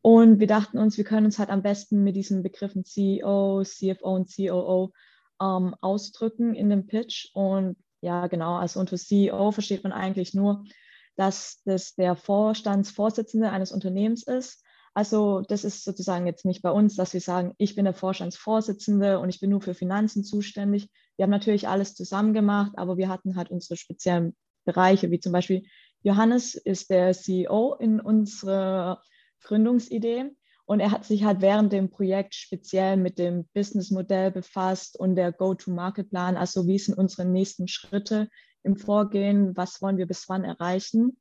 Und 0.00 0.38
wir 0.38 0.46
dachten 0.46 0.78
uns, 0.78 0.96
wir 0.96 1.04
können 1.04 1.26
uns 1.26 1.38
halt 1.38 1.50
am 1.50 1.62
besten 1.62 2.02
mit 2.04 2.14
diesen 2.14 2.42
Begriffen 2.42 2.84
CEO, 2.84 3.62
CFO 3.64 4.14
und 4.14 4.34
COO 4.34 4.92
ähm, 5.40 5.74
ausdrücken 5.80 6.54
in 6.54 6.70
dem 6.70 6.86
Pitch. 6.86 7.30
Und 7.34 7.76
ja, 8.00 8.26
genau, 8.26 8.56
also 8.56 8.80
unter 8.80 8.96
CEO 8.96 9.50
versteht 9.50 9.82
man 9.82 9.92
eigentlich 9.92 10.34
nur, 10.34 10.64
dass 11.16 11.62
das 11.64 11.94
der 11.94 12.16
Vorstandsvorsitzende 12.16 13.50
eines 13.50 13.72
Unternehmens 13.72 14.24
ist. 14.24 14.63
Also 14.94 15.40
das 15.40 15.64
ist 15.64 15.84
sozusagen 15.84 16.26
jetzt 16.26 16.44
nicht 16.44 16.62
bei 16.62 16.70
uns, 16.70 16.94
dass 16.94 17.12
wir 17.12 17.20
sagen, 17.20 17.52
ich 17.58 17.74
bin 17.74 17.84
der 17.84 17.94
Vorstandsvorsitzende 17.94 19.18
und 19.18 19.28
ich 19.28 19.40
bin 19.40 19.50
nur 19.50 19.60
für 19.60 19.74
Finanzen 19.74 20.22
zuständig. 20.22 20.88
Wir 21.16 21.24
haben 21.24 21.30
natürlich 21.30 21.68
alles 21.68 21.94
zusammen 21.94 22.32
gemacht, 22.32 22.72
aber 22.76 22.96
wir 22.96 23.08
hatten 23.08 23.36
halt 23.36 23.50
unsere 23.50 23.76
speziellen 23.76 24.36
Bereiche, 24.64 25.10
wie 25.10 25.20
zum 25.20 25.32
Beispiel 25.32 25.64
Johannes 26.02 26.54
ist 26.54 26.90
der 26.90 27.12
CEO 27.12 27.74
in 27.74 28.00
unserer 28.00 29.02
Gründungsidee 29.42 30.30
und 30.66 30.80
er 30.80 30.90
hat 30.90 31.04
sich 31.04 31.24
halt 31.24 31.40
während 31.40 31.72
dem 31.72 31.90
Projekt 31.90 32.34
speziell 32.34 32.96
mit 32.96 33.18
dem 33.18 33.46
Businessmodell 33.52 34.30
befasst 34.30 34.98
und 34.98 35.16
der 35.16 35.32
Go-to-Market-Plan, 35.32 36.36
also 36.36 36.66
wie 36.66 36.78
sind 36.78 36.96
unsere 36.96 37.26
nächsten 37.26 37.68
Schritte 37.68 38.28
im 38.62 38.76
Vorgehen, 38.76 39.56
was 39.56 39.82
wollen 39.82 39.98
wir 39.98 40.06
bis 40.06 40.28
wann 40.28 40.44
erreichen. 40.44 41.18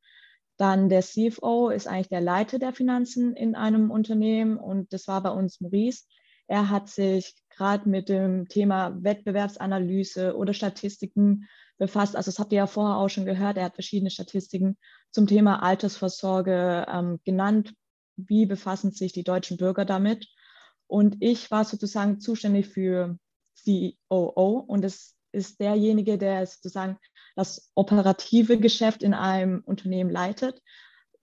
Dann 0.63 0.87
der 0.87 1.01
CFO 1.01 1.71
ist 1.71 1.89
eigentlich 1.89 2.07
der 2.07 2.21
Leiter 2.21 2.57
der 2.57 2.71
Finanzen 2.71 3.35
in 3.35 3.53
einem 3.53 3.91
Unternehmen 3.91 4.55
und 4.55 4.93
das 4.93 5.09
war 5.09 5.21
bei 5.21 5.29
uns 5.29 5.59
Maurice. 5.59 6.05
Er 6.47 6.69
hat 6.69 6.87
sich 6.87 7.35
gerade 7.49 7.89
mit 7.89 8.07
dem 8.07 8.47
Thema 8.47 8.95
Wettbewerbsanalyse 9.03 10.37
oder 10.37 10.53
Statistiken 10.53 11.49
befasst. 11.77 12.15
Also 12.15 12.31
das 12.31 12.39
habt 12.39 12.53
ihr 12.53 12.59
ja 12.59 12.67
vorher 12.67 12.95
auch 12.95 13.09
schon 13.09 13.25
gehört. 13.25 13.57
Er 13.57 13.65
hat 13.65 13.73
verschiedene 13.73 14.09
Statistiken 14.09 14.77
zum 15.11 15.27
Thema 15.27 15.61
Altersvorsorge 15.61 16.85
ähm, 16.89 17.19
genannt, 17.25 17.73
wie 18.15 18.45
befassen 18.45 18.91
sich 18.91 19.11
die 19.11 19.25
deutschen 19.25 19.57
Bürger 19.57 19.83
damit. 19.83 20.29
Und 20.87 21.17
ich 21.19 21.51
war 21.51 21.65
sozusagen 21.65 22.21
zuständig 22.21 22.69
für 22.69 23.17
COO 23.65 24.63
und 24.65 24.85
es 24.85 25.17
ist 25.33 25.59
derjenige, 25.59 26.17
der 26.17 26.45
sozusagen 26.45 26.99
das 27.35 27.71
operative 27.75 28.57
Geschäft 28.57 29.03
in 29.03 29.13
einem 29.13 29.61
Unternehmen 29.65 30.09
leitet. 30.09 30.61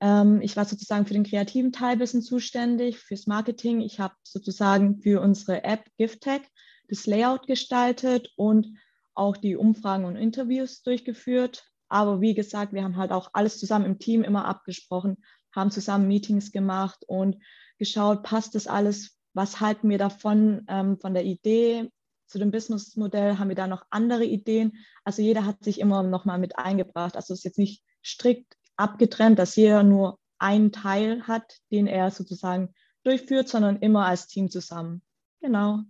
Ähm, 0.01 0.41
ich 0.41 0.57
war 0.57 0.65
sozusagen 0.65 1.07
für 1.07 1.15
den 1.15 1.25
kreativen 1.25 1.73
Teil 1.73 1.93
ein 1.93 1.99
bisschen 1.99 2.23
zuständig, 2.23 2.99
fürs 2.99 3.27
Marketing. 3.27 3.81
Ich 3.81 4.01
habe 4.01 4.15
sozusagen 4.23 5.01
für 5.01 5.21
unsere 5.21 5.65
App 5.65 5.85
GiftTech 5.99 6.43
das 6.89 7.07
Layout 7.07 7.47
gestaltet 7.47 8.33
und 8.37 8.67
auch 9.15 9.37
die 9.37 9.57
Umfragen 9.57 10.05
und 10.05 10.17
Interviews 10.17 10.83
durchgeführt. 10.83 11.65
Aber 11.89 12.21
wie 12.21 12.35
gesagt, 12.35 12.73
wir 12.73 12.83
haben 12.83 12.97
halt 12.97 13.13
auch 13.13 13.31
alles 13.33 13.59
zusammen 13.59 13.85
im 13.85 13.99
Team 13.99 14.23
immer 14.23 14.45
abgesprochen, 14.47 15.19
haben 15.55 15.71
zusammen 15.71 16.09
Meetings 16.09 16.53
gemacht 16.53 17.05
und 17.07 17.37
geschaut, 17.79 18.23
passt 18.23 18.55
das 18.55 18.67
alles, 18.67 19.19
was 19.35 19.61
halten 19.61 19.89
wir 19.89 19.99
davon, 19.99 20.65
ähm, 20.69 20.99
von 20.99 21.15
der 21.15 21.25
Idee 21.25 21.91
zu 22.31 22.39
dem 22.39 22.51
Businessmodell, 22.51 23.39
haben 23.39 23.49
wir 23.49 23.57
da 23.57 23.67
noch 23.67 23.85
andere 23.91 24.25
Ideen. 24.25 24.79
Also 25.05 25.21
jeder 25.21 25.45
hat 25.45 25.65
sich 25.65 25.81
immer 25.81 26.03
noch 26.03 26.25
mal 26.25 26.39
mit 26.39 26.59
eingebracht. 26.59 27.17
Also 27.17 27.35
es 27.35 27.41
ist 27.41 27.45
jetzt 27.45 27.59
nicht 27.59 27.85
strikt 28.05 28.57
abgetrennt, 28.77 29.39
dass 29.39 29.57
jeder 29.57 29.83
nur 29.83 30.19
einen 30.39 30.73
Teil 30.73 31.27
hat, 31.27 31.59
den 31.71 31.87
er 31.87 32.11
sozusagen 32.11 32.75
durchführt, 33.03 33.49
sondern 33.49 33.77
immer 33.79 34.07
als 34.07 34.27
Team 34.27 34.51
zusammen. 34.51 35.03
Genau. 35.41 35.81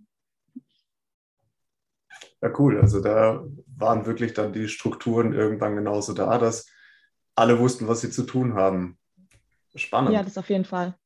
Ja, 2.41 2.59
cool. 2.59 2.79
Also 2.81 3.01
da 3.01 3.45
waren 3.77 4.05
wirklich 4.05 4.33
dann 4.33 4.51
die 4.51 4.67
Strukturen 4.67 5.33
irgendwann 5.33 5.75
genauso 5.75 6.13
da, 6.13 6.37
dass 6.37 6.67
alle 7.35 7.59
wussten, 7.59 7.87
was 7.87 8.01
sie 8.01 8.09
zu 8.09 8.23
tun 8.23 8.55
haben. 8.55 8.97
Spannend. 9.75 10.13
Ja, 10.13 10.23
das 10.23 10.37
auf 10.37 10.49
jeden 10.49 10.65
Fall. 10.65 10.97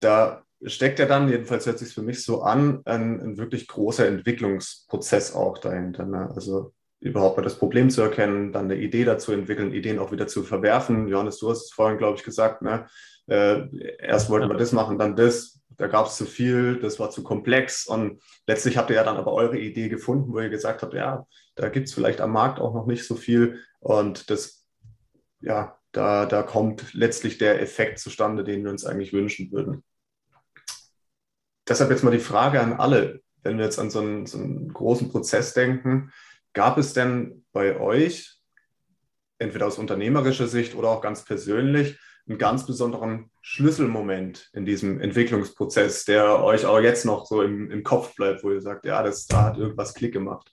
Da 0.00 0.45
steckt 0.66 0.98
ja 0.98 1.06
dann, 1.06 1.28
jedenfalls 1.28 1.66
hört 1.66 1.78
sich 1.78 1.94
für 1.94 2.02
mich 2.02 2.24
so 2.24 2.42
an, 2.42 2.82
ein, 2.84 3.20
ein 3.20 3.38
wirklich 3.38 3.68
großer 3.68 4.06
Entwicklungsprozess 4.06 5.34
auch 5.34 5.58
dahinter. 5.58 6.04
Ne? 6.04 6.30
Also 6.34 6.72
überhaupt 7.00 7.36
mal 7.36 7.42
das 7.42 7.58
Problem 7.58 7.90
zu 7.90 8.02
erkennen, 8.02 8.52
dann 8.52 8.66
eine 8.66 8.76
Idee 8.76 9.04
dazu 9.04 9.32
entwickeln, 9.32 9.72
Ideen 9.72 9.98
auch 9.98 10.12
wieder 10.12 10.26
zu 10.26 10.42
verwerfen. 10.42 11.08
Johannes, 11.08 11.38
du 11.38 11.50
hast 11.50 11.64
es 11.64 11.72
vorhin, 11.72 11.98
glaube 11.98 12.16
ich, 12.18 12.24
gesagt, 12.24 12.62
ne? 12.62 12.86
Äh, 13.28 13.66
erst 13.98 14.30
wollten 14.30 14.48
wir 14.48 14.56
das 14.56 14.72
machen, 14.72 14.98
dann 14.98 15.16
das. 15.16 15.60
Da 15.78 15.88
gab 15.88 16.06
es 16.06 16.16
zu 16.16 16.24
viel, 16.24 16.78
das 16.80 16.98
war 16.98 17.10
zu 17.10 17.22
komplex. 17.22 17.86
Und 17.86 18.22
letztlich 18.46 18.78
habt 18.78 18.88
ihr 18.90 18.96
ja 18.96 19.04
dann 19.04 19.16
aber 19.16 19.32
eure 19.32 19.58
Idee 19.58 19.88
gefunden, 19.88 20.32
wo 20.32 20.40
ihr 20.40 20.48
gesagt 20.48 20.82
habt, 20.82 20.94
ja, 20.94 21.26
da 21.54 21.68
gibt 21.68 21.88
es 21.88 21.94
vielleicht 21.94 22.20
am 22.20 22.32
Markt 22.32 22.60
auch 22.60 22.72
noch 22.72 22.86
nicht 22.86 23.04
so 23.04 23.14
viel. 23.14 23.60
Und 23.80 24.30
das, 24.30 24.66
ja, 25.40 25.76
da, 25.92 26.24
da 26.24 26.42
kommt 26.42 26.94
letztlich 26.94 27.36
der 27.36 27.60
Effekt 27.60 27.98
zustande, 27.98 28.42
den 28.42 28.64
wir 28.64 28.70
uns 28.70 28.86
eigentlich 28.86 29.12
wünschen 29.12 29.52
würden. 29.52 29.82
Deshalb 31.68 31.90
jetzt 31.90 32.04
mal 32.04 32.10
die 32.10 32.18
Frage 32.18 32.60
an 32.60 32.74
alle, 32.74 33.20
wenn 33.42 33.58
wir 33.58 33.64
jetzt 33.64 33.78
an 33.78 33.90
so 33.90 34.00
einen, 34.00 34.26
so 34.26 34.38
einen 34.38 34.72
großen 34.72 35.10
Prozess 35.10 35.54
denken, 35.54 36.12
gab 36.52 36.78
es 36.78 36.92
denn 36.92 37.44
bei 37.52 37.78
euch, 37.80 38.38
entweder 39.38 39.66
aus 39.66 39.78
unternehmerischer 39.78 40.48
Sicht 40.48 40.74
oder 40.74 40.88
auch 40.88 41.00
ganz 41.00 41.24
persönlich, 41.24 41.98
einen 42.28 42.38
ganz 42.38 42.66
besonderen 42.66 43.30
Schlüsselmoment 43.40 44.50
in 44.52 44.64
diesem 44.64 45.00
Entwicklungsprozess, 45.00 46.04
der 46.04 46.42
euch 46.42 46.66
auch 46.66 46.80
jetzt 46.80 47.04
noch 47.04 47.26
so 47.26 47.42
im, 47.42 47.70
im 47.70 47.84
Kopf 47.84 48.16
bleibt, 48.16 48.42
wo 48.42 48.50
ihr 48.50 48.60
sagt, 48.60 48.84
ja, 48.84 49.02
das, 49.02 49.26
da 49.26 49.44
hat 49.44 49.58
irgendwas 49.58 49.94
Klick 49.94 50.12
gemacht? 50.12 50.52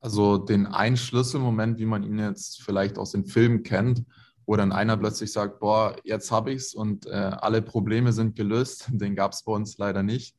Also 0.00 0.38
den 0.38 0.66
einen 0.66 0.96
Schlüsselmoment, 0.96 1.78
wie 1.78 1.86
man 1.86 2.02
ihn 2.02 2.18
jetzt 2.18 2.62
vielleicht 2.62 2.96
aus 2.96 3.12
den 3.12 3.26
Filmen 3.26 3.62
kennt, 3.62 4.04
wo 4.46 4.56
dann 4.56 4.72
einer 4.72 4.96
plötzlich 4.96 5.32
sagt, 5.32 5.60
boah, 5.60 5.96
jetzt 6.04 6.30
habe 6.30 6.52
ich 6.52 6.58
es 6.58 6.74
und 6.74 7.06
äh, 7.06 7.10
alle 7.10 7.62
Probleme 7.62 8.12
sind 8.12 8.36
gelöst, 8.36 8.88
den 8.92 9.14
gab 9.14 9.32
es 9.32 9.42
bei 9.42 9.52
uns 9.52 9.76
leider 9.78 10.02
nicht. 10.02 10.36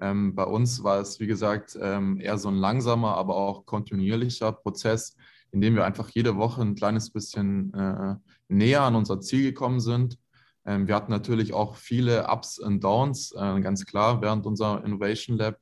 Ähm, 0.00 0.34
bei 0.34 0.44
uns 0.44 0.84
war 0.84 1.00
es, 1.00 1.18
wie 1.18 1.26
gesagt, 1.26 1.76
ähm, 1.80 2.20
eher 2.20 2.38
so 2.38 2.48
ein 2.48 2.54
langsamer, 2.54 3.16
aber 3.16 3.36
auch 3.36 3.66
kontinuierlicher 3.66 4.52
Prozess, 4.52 5.16
in 5.50 5.60
dem 5.60 5.74
wir 5.74 5.84
einfach 5.84 6.08
jede 6.10 6.36
Woche 6.36 6.62
ein 6.62 6.76
kleines 6.76 7.10
bisschen 7.10 7.74
äh, 7.74 8.14
näher 8.48 8.82
an 8.82 8.94
unser 8.94 9.20
Ziel 9.20 9.42
gekommen 9.42 9.80
sind. 9.80 10.18
Ähm, 10.64 10.86
wir 10.86 10.94
hatten 10.94 11.10
natürlich 11.10 11.52
auch 11.52 11.74
viele 11.74 12.28
Ups 12.28 12.60
und 12.60 12.84
Downs, 12.84 13.32
äh, 13.32 13.60
ganz 13.60 13.86
klar, 13.86 14.22
während 14.22 14.46
unserer 14.46 14.84
Innovation 14.84 15.36
Lab. 15.36 15.58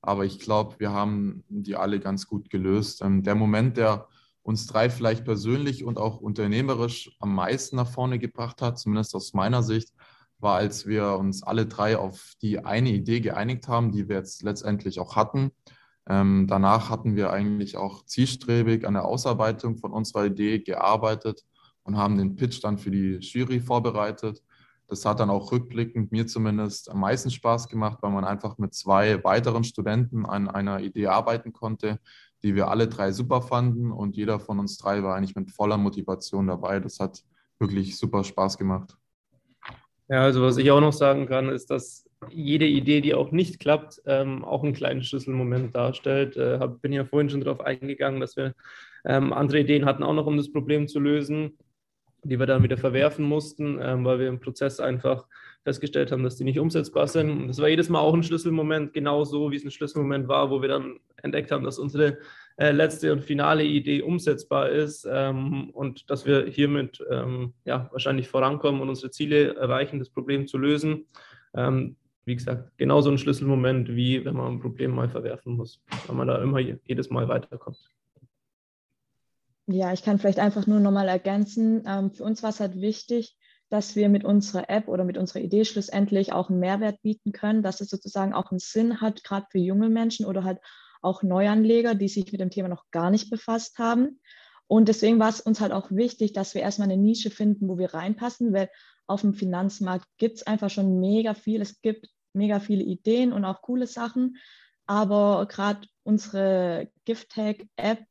Aber 0.00 0.24
ich 0.24 0.40
glaube, 0.40 0.76
wir 0.78 0.90
haben 0.90 1.44
die 1.48 1.76
alle 1.76 2.00
ganz 2.00 2.26
gut 2.26 2.50
gelöst. 2.50 3.02
Ähm, 3.02 3.22
der 3.22 3.36
Moment, 3.36 3.76
der 3.76 4.08
uns 4.48 4.66
drei 4.66 4.88
vielleicht 4.88 5.26
persönlich 5.26 5.84
und 5.84 5.98
auch 5.98 6.22
unternehmerisch 6.22 7.14
am 7.20 7.34
meisten 7.34 7.76
nach 7.76 7.86
vorne 7.86 8.18
gebracht 8.18 8.62
hat, 8.62 8.78
zumindest 8.78 9.14
aus 9.14 9.34
meiner 9.34 9.62
Sicht, 9.62 9.92
war, 10.38 10.56
als 10.56 10.86
wir 10.86 11.18
uns 11.18 11.42
alle 11.42 11.66
drei 11.66 11.98
auf 11.98 12.32
die 12.40 12.64
eine 12.64 12.88
Idee 12.88 13.20
geeinigt 13.20 13.68
haben, 13.68 13.92
die 13.92 14.08
wir 14.08 14.16
jetzt 14.16 14.42
letztendlich 14.42 15.00
auch 15.00 15.16
hatten. 15.16 15.50
Ähm, 16.08 16.46
danach 16.48 16.88
hatten 16.88 17.14
wir 17.14 17.30
eigentlich 17.30 17.76
auch 17.76 18.06
zielstrebig 18.06 18.86
an 18.86 18.94
der 18.94 19.04
Ausarbeitung 19.04 19.76
von 19.76 19.92
unserer 19.92 20.24
Idee 20.24 20.60
gearbeitet 20.60 21.44
und 21.82 21.98
haben 21.98 22.16
den 22.16 22.34
Pitch 22.34 22.64
dann 22.64 22.78
für 22.78 22.90
die 22.90 23.18
Jury 23.20 23.60
vorbereitet. 23.60 24.42
Das 24.86 25.04
hat 25.04 25.20
dann 25.20 25.28
auch 25.28 25.52
rückblickend 25.52 26.10
mir 26.10 26.26
zumindest 26.26 26.90
am 26.90 27.00
meisten 27.00 27.30
Spaß 27.30 27.68
gemacht, 27.68 27.98
weil 28.00 28.12
man 28.12 28.24
einfach 28.24 28.56
mit 28.56 28.72
zwei 28.72 29.22
weiteren 29.24 29.62
Studenten 29.64 30.24
an 30.24 30.48
einer 30.48 30.80
Idee 30.80 31.08
arbeiten 31.08 31.52
konnte, 31.52 32.00
die 32.42 32.54
wir 32.54 32.68
alle 32.68 32.88
drei 32.88 33.12
super 33.12 33.42
fanden 33.42 33.90
und 33.90 34.16
jeder 34.16 34.38
von 34.40 34.58
uns 34.58 34.78
drei 34.78 35.02
war 35.02 35.16
eigentlich 35.16 35.36
mit 35.36 35.50
voller 35.50 35.76
Motivation 35.76 36.46
dabei. 36.46 36.80
Das 36.80 37.00
hat 37.00 37.24
wirklich 37.58 37.96
super 37.98 38.24
Spaß 38.24 38.58
gemacht. 38.58 38.96
Ja, 40.08 40.22
also 40.22 40.42
was 40.42 40.56
ich 40.56 40.70
auch 40.70 40.80
noch 40.80 40.92
sagen 40.92 41.26
kann, 41.26 41.48
ist, 41.48 41.70
dass 41.70 42.08
jede 42.30 42.66
Idee, 42.66 43.00
die 43.00 43.14
auch 43.14 43.30
nicht 43.30 43.60
klappt, 43.60 44.00
ähm, 44.06 44.44
auch 44.44 44.62
einen 44.64 44.72
kleinen 44.72 45.02
Schlüsselmoment 45.02 45.74
darstellt. 45.74 46.36
Äh, 46.36 46.58
bin 46.80 46.92
ja 46.92 47.04
vorhin 47.04 47.28
schon 47.30 47.42
darauf 47.42 47.60
eingegangen, 47.60 48.20
dass 48.20 48.36
wir 48.36 48.54
ähm, 49.04 49.32
andere 49.32 49.60
Ideen 49.60 49.84
hatten, 49.84 50.02
auch 50.02 50.14
noch 50.14 50.26
um 50.26 50.36
das 50.36 50.50
Problem 50.50 50.88
zu 50.88 50.98
lösen. 50.98 51.58
die 52.24 52.38
wir 52.38 52.46
dann 52.46 52.62
wieder 52.62 52.76
verwerfen 52.76 53.24
mussten, 53.24 53.78
ähm, 53.80 54.04
weil 54.04 54.18
wir 54.18 54.28
im 54.28 54.40
Prozess 54.40 54.80
einfach 54.80 55.26
festgestellt 55.68 56.10
haben, 56.10 56.22
dass 56.22 56.36
die 56.36 56.44
nicht 56.44 56.58
umsetzbar 56.58 57.06
sind. 57.06 57.30
Und 57.30 57.48
das 57.48 57.58
war 57.60 57.68
jedes 57.68 57.90
Mal 57.90 58.00
auch 58.00 58.14
ein 58.14 58.22
Schlüsselmoment, 58.22 58.94
genauso 58.94 59.50
wie 59.50 59.56
es 59.56 59.64
ein 59.64 59.70
Schlüsselmoment 59.70 60.26
war, 60.26 60.50
wo 60.50 60.62
wir 60.62 60.68
dann 60.70 60.98
entdeckt 61.22 61.50
haben, 61.50 61.62
dass 61.62 61.78
unsere 61.78 62.16
äh, 62.56 62.70
letzte 62.72 63.12
und 63.12 63.22
finale 63.22 63.64
Idee 63.64 64.00
umsetzbar 64.00 64.70
ist 64.70 65.06
ähm, 65.10 65.68
und 65.74 66.08
dass 66.08 66.24
wir 66.24 66.46
hiermit 66.46 67.04
ähm, 67.10 67.52
ja, 67.66 67.88
wahrscheinlich 67.92 68.28
vorankommen 68.28 68.80
und 68.80 68.88
unsere 68.88 69.10
Ziele 69.10 69.56
erreichen, 69.56 69.98
das 69.98 70.08
Problem 70.08 70.46
zu 70.46 70.56
lösen. 70.56 71.04
Ähm, 71.54 71.96
wie 72.24 72.36
gesagt, 72.36 72.78
genauso 72.78 73.10
ein 73.10 73.18
Schlüsselmoment, 73.18 73.94
wie 73.94 74.24
wenn 74.24 74.36
man 74.36 74.54
ein 74.54 74.60
Problem 74.60 74.94
mal 74.94 75.10
verwerfen 75.10 75.54
muss, 75.54 75.82
weil 76.06 76.16
man 76.16 76.28
da 76.28 76.42
immer 76.42 76.60
jedes 76.60 77.10
Mal 77.10 77.28
weiterkommt. 77.28 77.78
Ja, 79.66 79.92
ich 79.92 80.02
kann 80.02 80.18
vielleicht 80.18 80.38
einfach 80.38 80.66
nur 80.66 80.80
nochmal 80.80 81.08
ergänzen. 81.08 81.84
Ähm, 81.86 82.10
für 82.10 82.24
uns 82.24 82.42
war 82.42 82.50
es 82.50 82.60
halt 82.60 82.80
wichtig, 82.80 83.36
dass 83.70 83.96
wir 83.96 84.08
mit 84.08 84.24
unserer 84.24 84.70
App 84.70 84.88
oder 84.88 85.04
mit 85.04 85.18
unserer 85.18 85.40
Idee 85.40 85.64
schlussendlich 85.64 86.32
auch 86.32 86.48
einen 86.48 86.60
Mehrwert 86.60 87.02
bieten 87.02 87.32
können, 87.32 87.62
dass 87.62 87.80
es 87.80 87.90
sozusagen 87.90 88.32
auch 88.32 88.50
einen 88.50 88.60
Sinn 88.60 89.00
hat, 89.00 89.24
gerade 89.24 89.46
für 89.50 89.58
junge 89.58 89.88
Menschen 89.88 90.26
oder 90.26 90.44
halt 90.44 90.58
auch 91.02 91.22
Neuanleger, 91.22 91.94
die 91.94 92.08
sich 92.08 92.32
mit 92.32 92.40
dem 92.40 92.50
Thema 92.50 92.68
noch 92.68 92.84
gar 92.90 93.10
nicht 93.10 93.30
befasst 93.30 93.78
haben. 93.78 94.20
Und 94.66 94.88
deswegen 94.88 95.18
war 95.18 95.28
es 95.28 95.40
uns 95.40 95.60
halt 95.60 95.72
auch 95.72 95.90
wichtig, 95.90 96.32
dass 96.32 96.54
wir 96.54 96.62
erstmal 96.62 96.90
eine 96.90 97.00
Nische 97.00 97.30
finden, 97.30 97.68
wo 97.68 97.78
wir 97.78 97.94
reinpassen, 97.94 98.52
weil 98.52 98.68
auf 99.06 99.22
dem 99.22 99.32
Finanzmarkt 99.34 100.06
gibt 100.18 100.36
es 100.36 100.46
einfach 100.46 100.70
schon 100.70 101.00
mega 101.00 101.34
viel. 101.34 101.62
Es 101.62 101.80
gibt 101.80 102.08
mega 102.34 102.60
viele 102.60 102.82
Ideen 102.82 103.32
und 103.32 103.44
auch 103.44 103.62
coole 103.62 103.86
Sachen. 103.86 104.36
Aber 104.86 105.46
gerade 105.46 105.86
unsere 106.02 106.90
Gift-Tag-App 107.04 108.04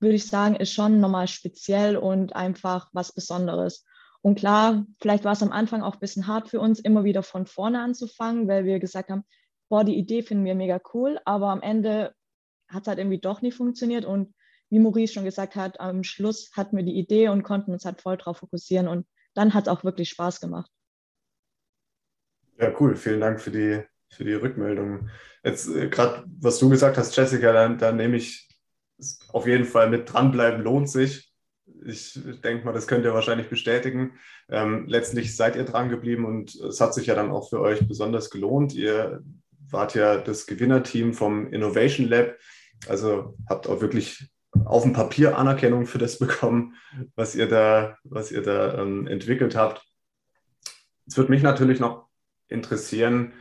würde 0.00 0.14
ich 0.16 0.26
sagen, 0.26 0.56
ist 0.56 0.72
schon 0.72 1.00
nochmal 1.00 1.28
speziell 1.28 1.96
und 1.96 2.34
einfach 2.36 2.90
was 2.92 3.12
Besonderes. 3.12 3.84
Und 4.24 4.36
klar, 4.38 4.86
vielleicht 5.02 5.24
war 5.24 5.32
es 5.32 5.42
am 5.42 5.52
Anfang 5.52 5.82
auch 5.82 5.94
ein 5.94 6.00
bisschen 6.00 6.26
hart 6.26 6.48
für 6.48 6.58
uns, 6.58 6.80
immer 6.80 7.04
wieder 7.04 7.22
von 7.22 7.44
vorne 7.44 7.82
anzufangen, 7.82 8.48
weil 8.48 8.64
wir 8.64 8.78
gesagt 8.78 9.10
haben, 9.10 9.24
boah, 9.68 9.84
die 9.84 9.96
Idee 9.96 10.22
finden 10.22 10.46
wir 10.46 10.54
mega 10.54 10.80
cool, 10.94 11.20
aber 11.26 11.48
am 11.48 11.60
Ende 11.60 12.14
hat 12.66 12.82
es 12.82 12.88
halt 12.88 12.98
irgendwie 12.98 13.20
doch 13.20 13.42
nicht 13.42 13.54
funktioniert. 13.54 14.06
Und 14.06 14.34
wie 14.70 14.78
Maurice 14.78 15.12
schon 15.12 15.26
gesagt 15.26 15.56
hat, 15.56 15.78
am 15.78 16.04
Schluss 16.04 16.50
hatten 16.56 16.74
wir 16.74 16.84
die 16.84 16.98
Idee 16.98 17.28
und 17.28 17.42
konnten 17.42 17.72
uns 17.72 17.84
halt 17.84 18.00
voll 18.00 18.16
drauf 18.16 18.38
fokussieren. 18.38 18.88
Und 18.88 19.06
dann 19.34 19.52
hat 19.52 19.64
es 19.64 19.68
auch 19.68 19.84
wirklich 19.84 20.08
Spaß 20.08 20.40
gemacht. 20.40 20.70
Ja, 22.58 22.72
cool. 22.80 22.96
Vielen 22.96 23.20
Dank 23.20 23.42
für 23.42 23.50
die, 23.50 23.82
für 24.08 24.24
die 24.24 24.32
Rückmeldung. 24.32 25.10
Jetzt 25.44 25.68
äh, 25.68 25.88
gerade, 25.88 26.24
was 26.40 26.58
du 26.58 26.70
gesagt 26.70 26.96
hast, 26.96 27.14
Jessica, 27.14 27.52
da, 27.52 27.68
da 27.68 27.92
nehme 27.92 28.16
ich 28.16 28.48
auf 29.28 29.46
jeden 29.46 29.66
Fall 29.66 29.90
mit 29.90 30.10
dranbleiben 30.10 30.62
lohnt 30.62 30.88
sich. 30.88 31.33
Ich 31.86 32.18
denke 32.42 32.64
mal, 32.64 32.72
das 32.72 32.86
könnt 32.86 33.04
ihr 33.04 33.14
wahrscheinlich 33.14 33.48
bestätigen. 33.48 34.12
Ähm, 34.48 34.86
letztlich 34.86 35.36
seid 35.36 35.56
ihr 35.56 35.64
dran 35.64 35.88
geblieben 35.88 36.24
und 36.24 36.54
es 36.54 36.80
hat 36.80 36.94
sich 36.94 37.06
ja 37.06 37.14
dann 37.14 37.30
auch 37.30 37.50
für 37.50 37.60
euch 37.60 37.86
besonders 37.86 38.30
gelohnt. 38.30 38.74
Ihr 38.74 39.22
wart 39.70 39.94
ja 39.94 40.16
das 40.16 40.46
Gewinnerteam 40.46 41.14
vom 41.14 41.52
Innovation 41.52 42.08
Lab, 42.08 42.36
also 42.88 43.36
habt 43.48 43.68
auch 43.68 43.80
wirklich 43.80 44.30
auf 44.64 44.82
dem 44.82 44.92
Papier 44.92 45.36
Anerkennung 45.38 45.86
für 45.86 45.98
das 45.98 46.18
bekommen, 46.20 46.74
was 47.16 47.34
ihr 47.34 47.48
da, 47.48 47.98
was 48.04 48.32
ihr 48.32 48.42
da 48.42 48.78
ähm, 48.78 49.06
entwickelt 49.06 49.56
habt. 49.56 49.84
Es 51.06 51.16
würde 51.16 51.30
mich 51.30 51.42
natürlich 51.42 51.80
noch 51.80 52.08
interessieren, 52.48 53.32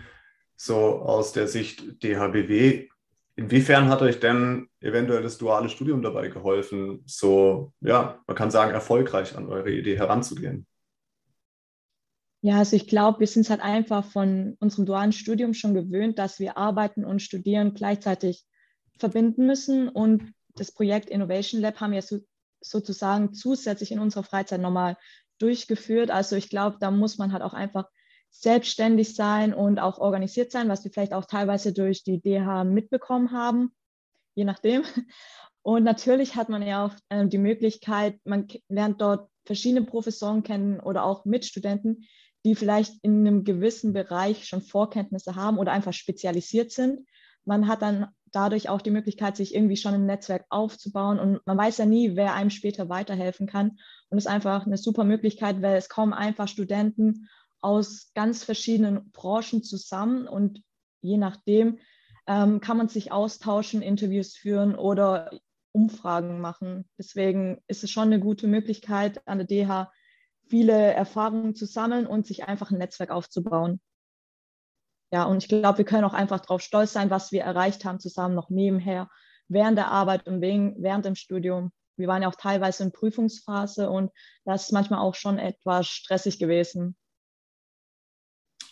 so 0.55 0.99
aus 0.99 1.33
der 1.33 1.47
Sicht 1.47 2.03
DHBW, 2.03 2.89
Inwiefern 3.35 3.89
hat 3.89 4.01
euch 4.01 4.19
denn 4.19 4.69
eventuell 4.79 5.23
das 5.23 5.39
duale 5.39 5.69
Studium 5.69 6.01
dabei 6.03 6.27
geholfen, 6.27 7.01
so, 7.05 7.73
ja, 7.81 8.21
man 8.27 8.37
kann 8.37 8.51
sagen, 8.51 8.71
erfolgreich 8.71 9.35
an 9.35 9.47
eure 9.47 9.71
Idee 9.71 9.97
heranzugehen? 9.97 10.67
Ja, 12.41 12.57
also 12.57 12.75
ich 12.75 12.87
glaube, 12.87 13.21
wir 13.21 13.27
sind 13.27 13.43
es 13.43 13.49
halt 13.49 13.61
einfach 13.61 14.05
von 14.05 14.57
unserem 14.59 14.85
dualen 14.85 15.13
Studium 15.13 15.53
schon 15.53 15.73
gewöhnt, 15.73 16.19
dass 16.19 16.39
wir 16.39 16.57
arbeiten 16.57 17.05
und 17.05 17.21
studieren 17.21 17.73
gleichzeitig 17.73 18.45
verbinden 18.99 19.47
müssen. 19.47 19.87
Und 19.89 20.33
das 20.55 20.71
Projekt 20.71 21.09
Innovation 21.09 21.61
Lab 21.61 21.79
haben 21.79 21.93
wir 21.93 22.01
so, 22.01 22.19
sozusagen 22.61 23.33
zusätzlich 23.33 23.93
in 23.93 23.99
unserer 23.99 24.23
Freizeit 24.23 24.61
nochmal 24.61 24.97
durchgeführt. 25.39 26.11
Also 26.11 26.35
ich 26.35 26.49
glaube, 26.49 26.77
da 26.79 26.91
muss 26.91 27.17
man 27.17 27.31
halt 27.31 27.43
auch 27.43 27.53
einfach 27.53 27.89
selbstständig 28.33 29.15
sein 29.15 29.53
und 29.53 29.79
auch 29.79 29.99
organisiert 29.99 30.51
sein, 30.51 30.67
was 30.67 30.83
wir 30.83 30.91
vielleicht 30.91 31.13
auch 31.13 31.25
teilweise 31.25 31.71
durch 31.71 32.03
die 32.03 32.19
DH 32.19 32.63
mitbekommen 32.65 33.31
haben, 33.31 33.71
je 34.35 34.43
nachdem. 34.43 34.83
Und 35.61 35.83
natürlich 35.83 36.35
hat 36.35 36.49
man 36.49 36.61
ja 36.61 36.85
auch 36.85 36.93
äh, 37.07 37.25
die 37.25 37.37
Möglichkeit, 37.37 38.19
man 38.25 38.47
lernt 38.67 38.99
dort 38.99 39.29
verschiedene 39.45 39.85
Professoren 39.85 40.43
kennen 40.43 40.81
oder 40.81 41.05
auch 41.05 41.23
Mitstudenten, 41.23 42.05
die 42.45 42.55
vielleicht 42.55 42.95
in 43.01 43.25
einem 43.25 43.45
gewissen 43.45 43.93
Bereich 43.93 44.45
schon 44.45 44.61
Vorkenntnisse 44.61 45.35
haben 45.35 45.57
oder 45.57 45.71
einfach 45.71 45.93
spezialisiert 45.93 46.71
sind. 46.71 47.07
Man 47.45 47.69
hat 47.69 47.81
dann 47.81 48.07
dadurch 48.33 48.67
auch 48.67 48.81
die 48.81 48.91
Möglichkeit, 48.91 49.37
sich 49.37 49.55
irgendwie 49.55 49.77
schon 49.77 49.93
ein 49.93 50.05
Netzwerk 50.05 50.45
aufzubauen 50.49 51.19
und 51.19 51.45
man 51.45 51.57
weiß 51.57 51.77
ja 51.77 51.85
nie, 51.85 52.15
wer 52.15 52.33
einem 52.33 52.49
später 52.49 52.89
weiterhelfen 52.89 53.47
kann. 53.47 53.77
Und 54.09 54.17
es 54.17 54.25
ist 54.25 54.31
einfach 54.31 54.65
eine 54.65 54.77
super 54.77 55.05
Möglichkeit, 55.05 55.61
weil 55.61 55.77
es 55.77 55.87
kommen 55.87 56.13
einfach 56.13 56.47
Studenten 56.47 57.29
aus 57.63 58.11
ganz 58.13 58.43
verschiedenen 58.43 59.11
Branchen 59.11 59.63
zusammen 59.63 60.27
und 60.27 60.61
je 61.01 61.17
nachdem 61.17 61.79
ähm, 62.27 62.61
kann 62.61 62.77
man 62.77 62.87
sich 62.87 63.11
austauschen, 63.11 63.81
Interviews 63.81 64.35
führen 64.35 64.75
oder 64.75 65.31
Umfragen 65.71 66.39
machen. 66.39 66.87
Deswegen 66.97 67.61
ist 67.67 67.83
es 67.83 67.91
schon 67.91 68.03
eine 68.03 68.19
gute 68.19 68.47
Möglichkeit, 68.47 69.27
an 69.27 69.39
der 69.39 69.47
DH 69.47 69.91
viele 70.49 70.93
Erfahrungen 70.93 71.55
zu 71.55 71.65
sammeln 71.65 72.05
und 72.05 72.27
sich 72.27 72.45
einfach 72.45 72.71
ein 72.71 72.77
Netzwerk 72.77 73.09
aufzubauen. 73.09 73.81
Ja, 75.11 75.25
und 75.25 75.43
ich 75.43 75.47
glaube, 75.47 75.79
wir 75.79 75.85
können 75.85 76.05
auch 76.05 76.13
einfach 76.13 76.39
darauf 76.39 76.61
stolz 76.61 76.93
sein, 76.93 77.09
was 77.09 77.31
wir 77.31 77.43
erreicht 77.43 77.85
haben, 77.85 77.99
zusammen 77.99 78.35
noch 78.35 78.49
nebenher, 78.49 79.09
während 79.47 79.77
der 79.77 79.91
Arbeit 79.91 80.27
und 80.27 80.41
während 80.41 81.05
dem 81.05 81.15
Studium. 81.15 81.71
Wir 81.97 82.07
waren 82.07 82.23
ja 82.23 82.27
auch 82.27 82.35
teilweise 82.35 82.83
in 82.83 82.91
Prüfungsphase 82.91 83.89
und 83.89 84.11
das 84.45 84.63
ist 84.65 84.71
manchmal 84.71 84.99
auch 84.99 85.15
schon 85.15 85.37
etwas 85.37 85.87
stressig 85.87 86.39
gewesen. 86.39 86.95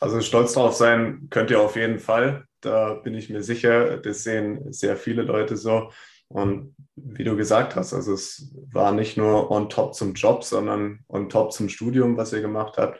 Also 0.02 0.20
stolz 0.20 0.54
drauf 0.54 0.74
sein 0.74 1.28
könnt 1.30 1.52
ihr 1.52 1.62
auf 1.62 1.76
jeden 1.76 2.00
Fall. 2.00 2.46
Da 2.60 2.96
bin 2.96 3.14
ich 3.14 3.30
mir 3.30 3.44
sicher. 3.44 3.98
Das 3.98 4.24
sehen 4.24 4.74
sehr 4.74 4.98
viele 4.98 5.22
Leute 5.22 5.56
so. 5.56 5.92
Und 6.28 6.76
wie 6.96 7.24
du 7.24 7.38
gesagt 7.38 7.76
hast, 7.76 7.94
also 7.94 8.14
es 8.14 8.52
war 8.72 8.94
nicht 8.94 9.16
nur 9.16 9.52
on 9.52 9.70
top 9.70 9.94
zum 9.94 10.14
Job, 10.16 10.44
sondern 10.44 11.02
on 11.08 11.30
top 11.30 11.54
zum 11.54 11.70
Studium, 11.70 12.18
was 12.18 12.34
ihr 12.34 12.42
gemacht 12.42 12.78
habt. 12.78 13.00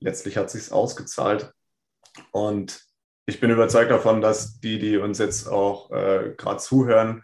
Letztlich 0.00 0.38
hat 0.38 0.50
sich 0.50 0.72
ausgezahlt. 0.72 1.52
Und 2.32 2.80
ich 3.26 3.38
bin 3.38 3.50
überzeugt 3.50 3.90
davon, 3.90 4.22
dass 4.22 4.60
die, 4.60 4.78
die 4.78 4.96
uns 4.96 5.18
jetzt 5.18 5.46
auch 5.46 5.90
äh, 5.90 6.34
gerade 6.38 6.58
zuhören, 6.58 7.22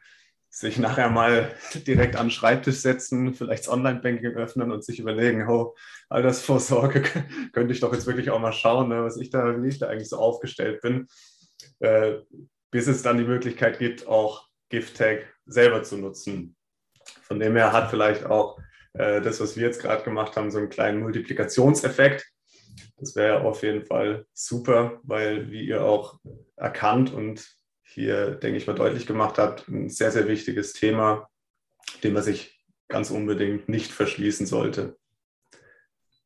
sich 0.56 0.78
nachher 0.78 1.10
mal 1.10 1.52
direkt 1.86 2.16
an 2.16 2.28
den 2.28 2.30
Schreibtisch 2.30 2.76
setzen, 2.76 3.34
vielleicht 3.34 3.64
das 3.64 3.72
Online-Banking 3.72 4.36
öffnen 4.36 4.72
und 4.72 4.82
sich 4.82 4.98
überlegen, 4.98 5.46
oh, 5.46 5.74
Altersvorsorge 6.08 7.02
könnte 7.52 7.74
ich 7.74 7.80
doch 7.80 7.92
jetzt 7.92 8.06
wirklich 8.06 8.30
auch 8.30 8.40
mal 8.40 8.54
schauen, 8.54 8.88
ne, 8.88 9.04
was 9.04 9.18
ich 9.18 9.28
da, 9.28 9.62
wie 9.62 9.68
ich 9.68 9.78
da 9.78 9.88
eigentlich 9.88 10.08
so 10.08 10.16
aufgestellt 10.16 10.80
bin, 10.80 11.08
äh, 11.80 12.14
bis 12.70 12.86
es 12.86 13.02
dann 13.02 13.18
die 13.18 13.24
Möglichkeit 13.24 13.78
gibt, 13.78 14.06
auch 14.06 14.48
GiftTag 14.70 15.26
selber 15.44 15.82
zu 15.82 15.98
nutzen. 15.98 16.56
Von 17.20 17.38
dem 17.38 17.54
her 17.54 17.74
hat 17.74 17.90
vielleicht 17.90 18.24
auch 18.24 18.58
äh, 18.94 19.20
das, 19.20 19.42
was 19.42 19.56
wir 19.56 19.66
jetzt 19.66 19.82
gerade 19.82 20.04
gemacht 20.04 20.36
haben, 20.36 20.50
so 20.50 20.56
einen 20.56 20.70
kleinen 20.70 21.00
Multiplikationseffekt. 21.00 22.24
Das 22.96 23.14
wäre 23.14 23.42
auf 23.42 23.62
jeden 23.62 23.84
Fall 23.84 24.24
super, 24.32 25.00
weil, 25.02 25.50
wie 25.50 25.66
ihr 25.66 25.84
auch 25.84 26.18
erkannt 26.56 27.12
und 27.12 27.46
hier, 27.86 28.32
denke 28.32 28.58
ich 28.58 28.66
mal, 28.66 28.74
deutlich 28.74 29.06
gemacht 29.06 29.38
habt, 29.38 29.68
ein 29.68 29.88
sehr, 29.88 30.10
sehr 30.10 30.28
wichtiges 30.28 30.72
Thema, 30.72 31.28
dem 32.02 32.12
man 32.12 32.22
sich 32.22 32.62
ganz 32.88 33.10
unbedingt 33.10 33.68
nicht 33.68 33.92
verschließen 33.92 34.46
sollte. 34.46 34.96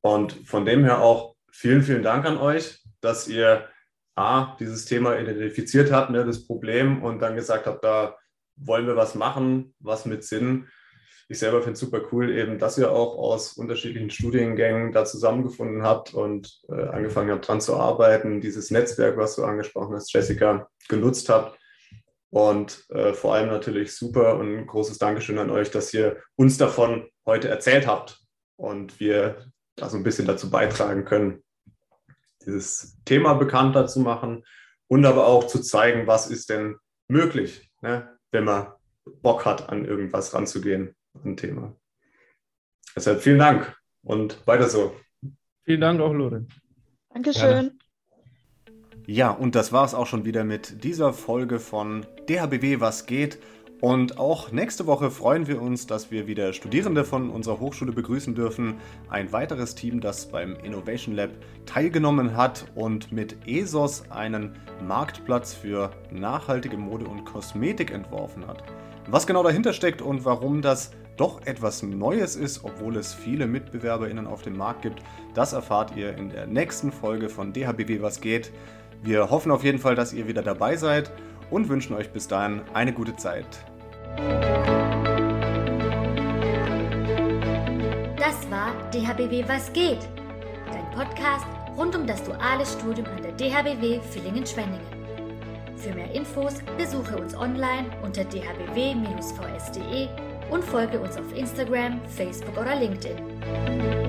Und 0.00 0.32
von 0.46 0.64
dem 0.64 0.84
her 0.84 1.00
auch 1.00 1.36
vielen, 1.52 1.82
vielen 1.82 2.02
Dank 2.02 2.24
an 2.24 2.38
euch, 2.38 2.82
dass 3.00 3.28
ihr 3.28 3.68
A, 4.14 4.56
dieses 4.58 4.84
Thema 4.84 5.18
identifiziert 5.18 5.92
habt, 5.92 6.10
ne, 6.10 6.24
das 6.24 6.46
Problem, 6.46 7.02
und 7.02 7.20
dann 7.20 7.36
gesagt 7.36 7.66
habt, 7.66 7.84
da 7.84 8.16
wollen 8.56 8.86
wir 8.86 8.96
was 8.96 9.14
machen, 9.14 9.74
was 9.78 10.04
mit 10.04 10.24
Sinn. 10.24 10.68
Ich 11.30 11.38
selber 11.38 11.62
finde 11.62 11.74
es 11.74 11.78
super 11.78 12.02
cool, 12.10 12.36
eben, 12.36 12.58
dass 12.58 12.76
ihr 12.76 12.90
auch 12.90 13.16
aus 13.16 13.52
unterschiedlichen 13.52 14.10
Studiengängen 14.10 14.90
da 14.90 15.04
zusammengefunden 15.04 15.84
habt 15.84 16.12
und 16.12 16.60
äh, 16.68 16.88
angefangen 16.88 17.30
habt, 17.30 17.46
dran 17.46 17.60
zu 17.60 17.76
arbeiten, 17.76 18.40
dieses 18.40 18.72
Netzwerk, 18.72 19.16
was 19.16 19.36
du 19.36 19.44
angesprochen 19.44 19.94
hast, 19.94 20.12
Jessica, 20.12 20.68
genutzt 20.88 21.28
habt. 21.28 21.56
Und 22.30 22.84
äh, 22.88 23.14
vor 23.14 23.34
allem 23.34 23.48
natürlich 23.48 23.94
super 23.94 24.38
und 24.40 24.56
ein 24.56 24.66
großes 24.66 24.98
Dankeschön 24.98 25.38
an 25.38 25.50
euch, 25.50 25.70
dass 25.70 25.94
ihr 25.94 26.20
uns 26.34 26.58
davon 26.58 27.08
heute 27.24 27.48
erzählt 27.48 27.86
habt 27.86 28.18
und 28.56 28.98
wir 28.98 29.52
da 29.76 29.88
so 29.88 29.98
ein 29.98 30.02
bisschen 30.02 30.26
dazu 30.26 30.50
beitragen 30.50 31.04
können, 31.04 31.44
dieses 32.44 32.98
Thema 33.04 33.34
bekannter 33.34 33.86
zu 33.86 34.00
machen 34.00 34.44
und 34.88 35.04
aber 35.06 35.28
auch 35.28 35.46
zu 35.46 35.60
zeigen, 35.60 36.08
was 36.08 36.28
ist 36.28 36.50
denn 36.50 36.74
möglich, 37.06 37.70
ne, 37.82 38.18
wenn 38.32 38.42
man 38.42 38.72
Bock 39.22 39.44
hat, 39.44 39.68
an 39.68 39.84
irgendwas 39.84 40.34
ranzugehen, 40.34 40.96
ein 41.24 41.36
Thema. 41.36 41.74
Deshalb 42.94 43.22
vielen 43.22 43.38
Dank 43.38 43.76
und 44.02 44.46
weiter 44.46 44.68
so. 44.68 44.94
Vielen 45.64 45.80
Dank 45.80 46.00
auch, 46.00 46.12
Lorenz. 46.12 46.52
Dankeschön. 47.12 47.42
Gerne. 47.42 47.72
Ja, 49.06 49.30
und 49.30 49.54
das 49.54 49.72
war 49.72 49.84
es 49.84 49.94
auch 49.94 50.06
schon 50.06 50.24
wieder 50.24 50.44
mit 50.44 50.84
dieser 50.84 51.12
Folge 51.12 51.58
von 51.58 52.06
DHBW 52.28 52.80
Was 52.80 53.06
geht. 53.06 53.38
Und 53.80 54.18
auch 54.18 54.52
nächste 54.52 54.86
Woche 54.86 55.10
freuen 55.10 55.46
wir 55.46 55.62
uns, 55.62 55.86
dass 55.86 56.10
wir 56.10 56.26
wieder 56.26 56.52
Studierende 56.52 57.02
von 57.02 57.30
unserer 57.30 57.60
Hochschule 57.60 57.92
begrüßen 57.92 58.34
dürfen. 58.34 58.74
Ein 59.08 59.32
weiteres 59.32 59.74
Team, 59.74 60.00
das 60.00 60.30
beim 60.30 60.54
Innovation 60.56 61.14
Lab 61.14 61.30
teilgenommen 61.64 62.36
hat 62.36 62.66
und 62.74 63.10
mit 63.10 63.48
ESOS 63.48 64.10
einen 64.10 64.58
Marktplatz 64.86 65.54
für 65.54 65.90
nachhaltige 66.12 66.76
Mode 66.76 67.06
und 67.06 67.24
Kosmetik 67.24 67.90
entworfen 67.90 68.46
hat. 68.46 68.62
Was 69.08 69.26
genau 69.26 69.42
dahinter 69.42 69.72
steckt 69.72 70.02
und 70.02 70.26
warum 70.26 70.60
das 70.60 70.92
doch 71.20 71.44
etwas 71.44 71.82
Neues 71.82 72.34
ist, 72.34 72.64
obwohl 72.64 72.96
es 72.96 73.12
viele 73.12 73.46
MitbewerberInnen 73.46 74.26
auf 74.26 74.40
dem 74.40 74.56
Markt 74.56 74.80
gibt, 74.82 75.02
das 75.34 75.52
erfahrt 75.52 75.94
ihr 75.94 76.16
in 76.16 76.30
der 76.30 76.46
nächsten 76.46 76.90
Folge 76.90 77.28
von 77.28 77.52
DHBW 77.52 78.00
Was 78.00 78.22
geht. 78.22 78.50
Wir 79.02 79.28
hoffen 79.28 79.52
auf 79.52 79.62
jeden 79.62 79.78
Fall, 79.78 79.94
dass 79.94 80.14
ihr 80.14 80.26
wieder 80.28 80.40
dabei 80.42 80.76
seid 80.76 81.10
und 81.50 81.68
wünschen 81.68 81.94
euch 81.94 82.10
bis 82.10 82.26
dahin 82.26 82.62
eine 82.72 82.94
gute 82.94 83.16
Zeit. 83.16 83.44
Das 88.16 88.50
war 88.50 88.72
DHBW 88.90 89.44
Was 89.46 89.70
geht? 89.74 90.08
Dein 90.72 90.90
Podcast 90.92 91.44
rund 91.76 91.94
um 91.96 92.06
das 92.06 92.24
duale 92.24 92.64
Studium 92.64 93.06
an 93.08 93.22
der 93.22 93.32
DHBW 93.32 94.00
Villingen-Schwenningen. 94.10 95.00
Für 95.76 95.92
mehr 95.92 96.10
Infos 96.14 96.54
besuche 96.78 97.18
uns 97.18 97.34
online 97.34 97.90
unter 98.02 98.24
dhbw-vs.de 98.24 100.08
und 100.50 100.64
folge 100.64 101.00
uns 101.00 101.16
auf 101.16 101.36
Instagram, 101.36 102.00
Facebook 102.06 102.56
oder 102.58 102.74
LinkedIn. 102.76 103.99